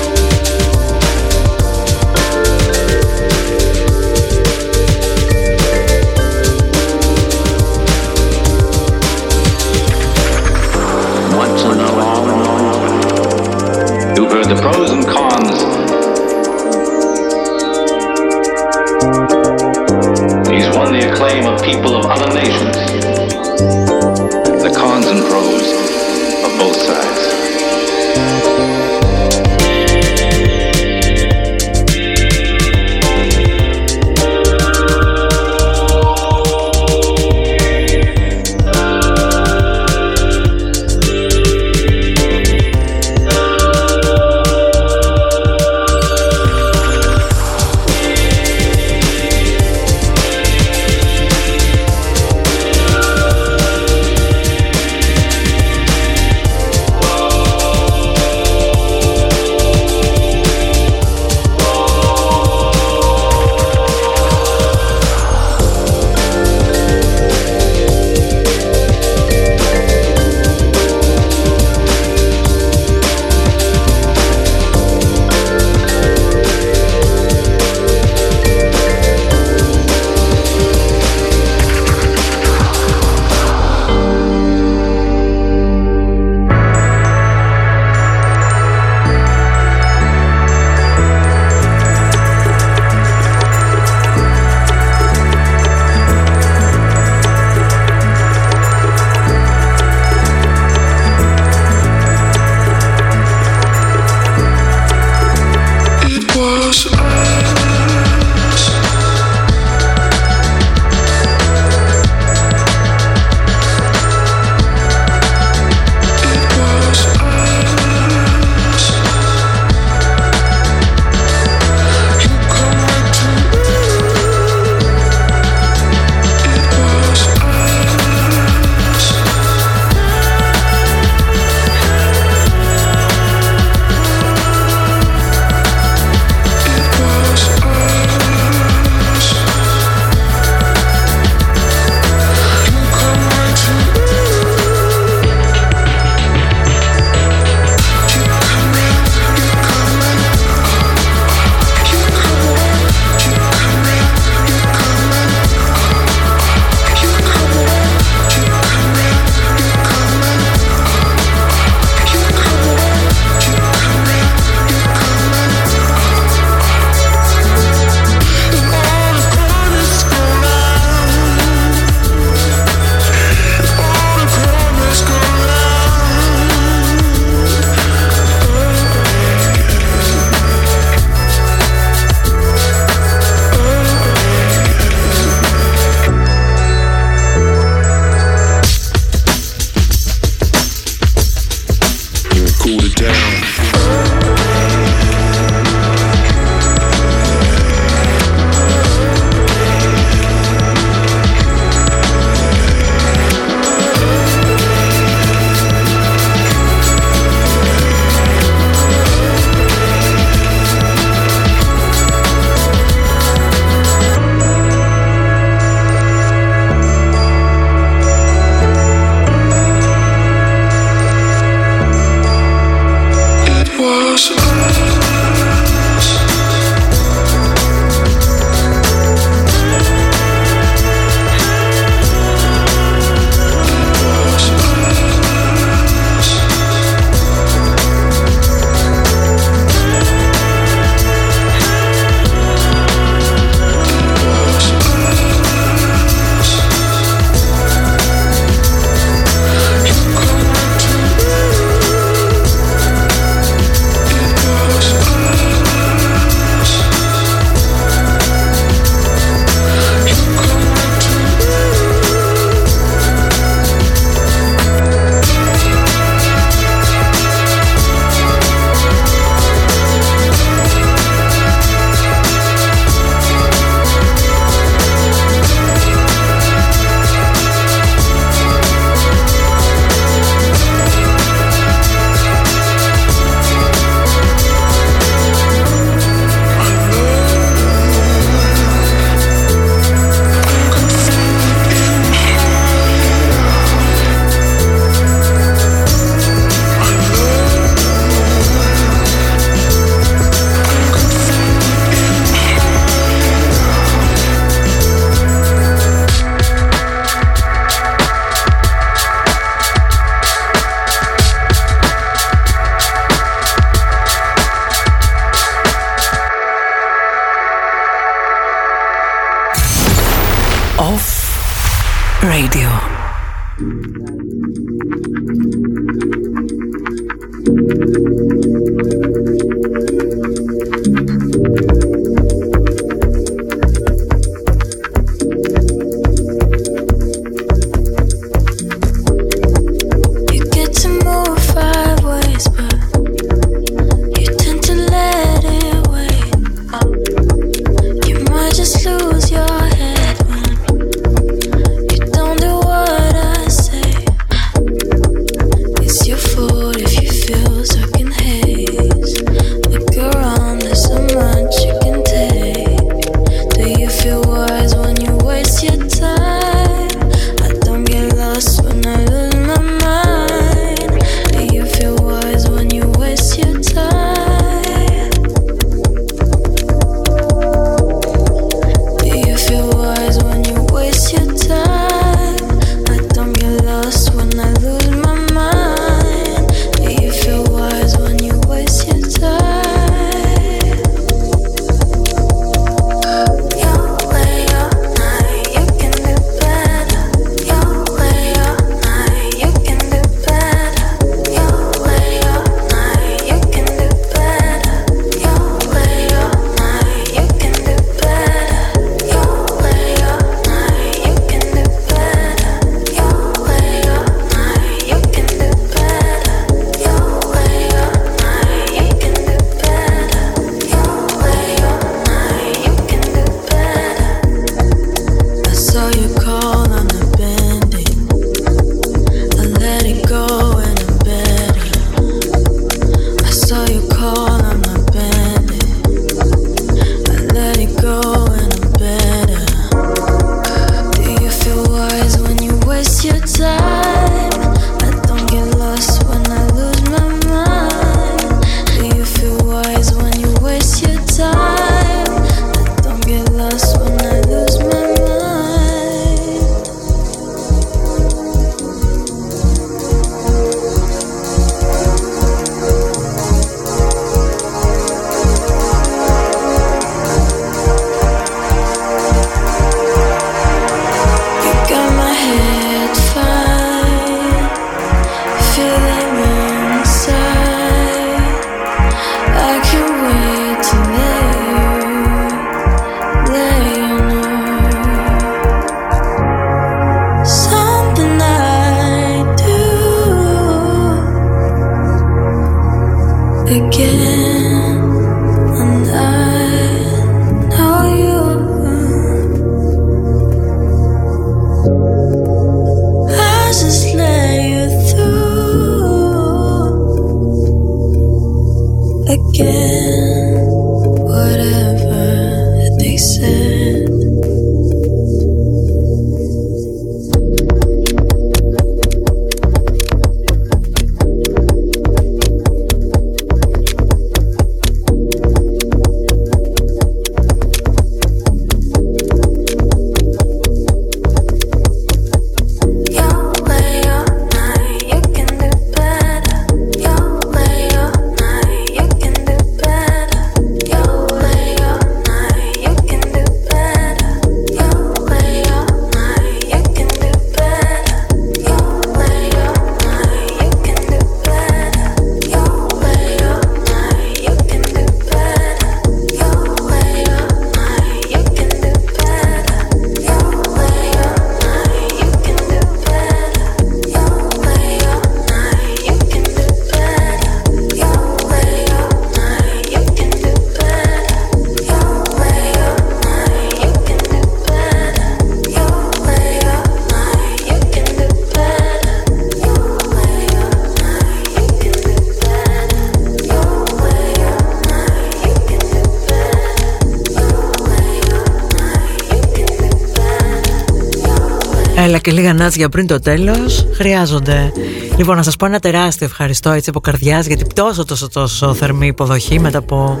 Έλα 592.28 592.36
και 592.36 592.40
λίγα 592.40 592.44
νάτσια 592.44 592.68
πριν 592.68 592.86
το 592.86 592.98
τέλος 592.98 593.66
Χρειάζονται. 593.74 594.52
Λοιπόν 594.96 595.16
να 595.16 595.22
σας 595.22 595.36
πω 595.36 595.46
ένα 595.46 595.58
τεράστιο 595.58 596.06
ευχαριστώ 596.06 596.50
έτσι 596.50 596.70
από 596.70 596.80
καρδιάς 596.80 597.26
Γιατί 597.26 597.44
τόσο 597.54 597.84
τόσο 597.84 598.08
τόσο 598.08 598.54
θερμή 598.54 598.86
υποδοχή 598.86 599.40
Μετά 599.40 599.58
από 599.58 600.00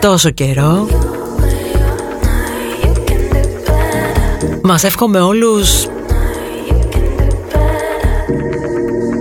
τόσο 0.00 0.30
καιρό. 0.30 0.88
Μας 4.62 4.84
εύχομαι 4.84 5.20
όλους 5.20 5.86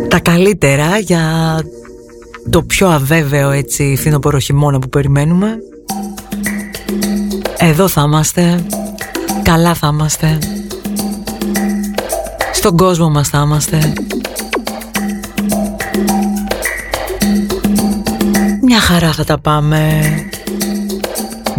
Τα 0.08 0.19
καλύτερα 0.19 0.98
για 0.98 1.22
το 2.50 2.64
πιο 2.64 2.88
αβέβαιο 2.88 3.50
έτσι 3.50 3.95
φθινοπωρο 3.98 4.40
χειμώνα 4.40 4.80
που 4.80 4.90
περιμένουμε. 4.90 5.58
Εδώ 7.58 7.88
θα 7.88 8.01
είμαστε 8.01 8.66
Καλά 9.43 9.74
θα 9.74 9.90
είμαστε 9.93 10.38
στον 12.62 12.78
κόσμο 12.78 13.10
μας 13.10 13.28
θα 13.28 13.42
είμαστε 13.46 13.94
Μια 18.62 18.80
χαρά 18.80 19.12
θα 19.12 19.24
τα 19.24 19.40
πάμε 19.40 20.02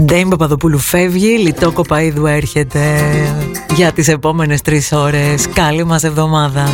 Ντέιμ 0.02 0.28
Παπαδοπούλου 0.28 0.78
φεύγει, 0.78 1.38
Λιτό 1.38 1.72
Κοπαίδου 1.72 2.26
έρχεται 2.26 2.80
για 3.74 3.92
τις 3.92 4.08
επόμενες 4.08 4.62
τρεις 4.62 4.92
ώρες. 4.92 5.48
Καλή 5.48 5.84
μας 5.84 6.04
εβδομάδα. 6.04 6.68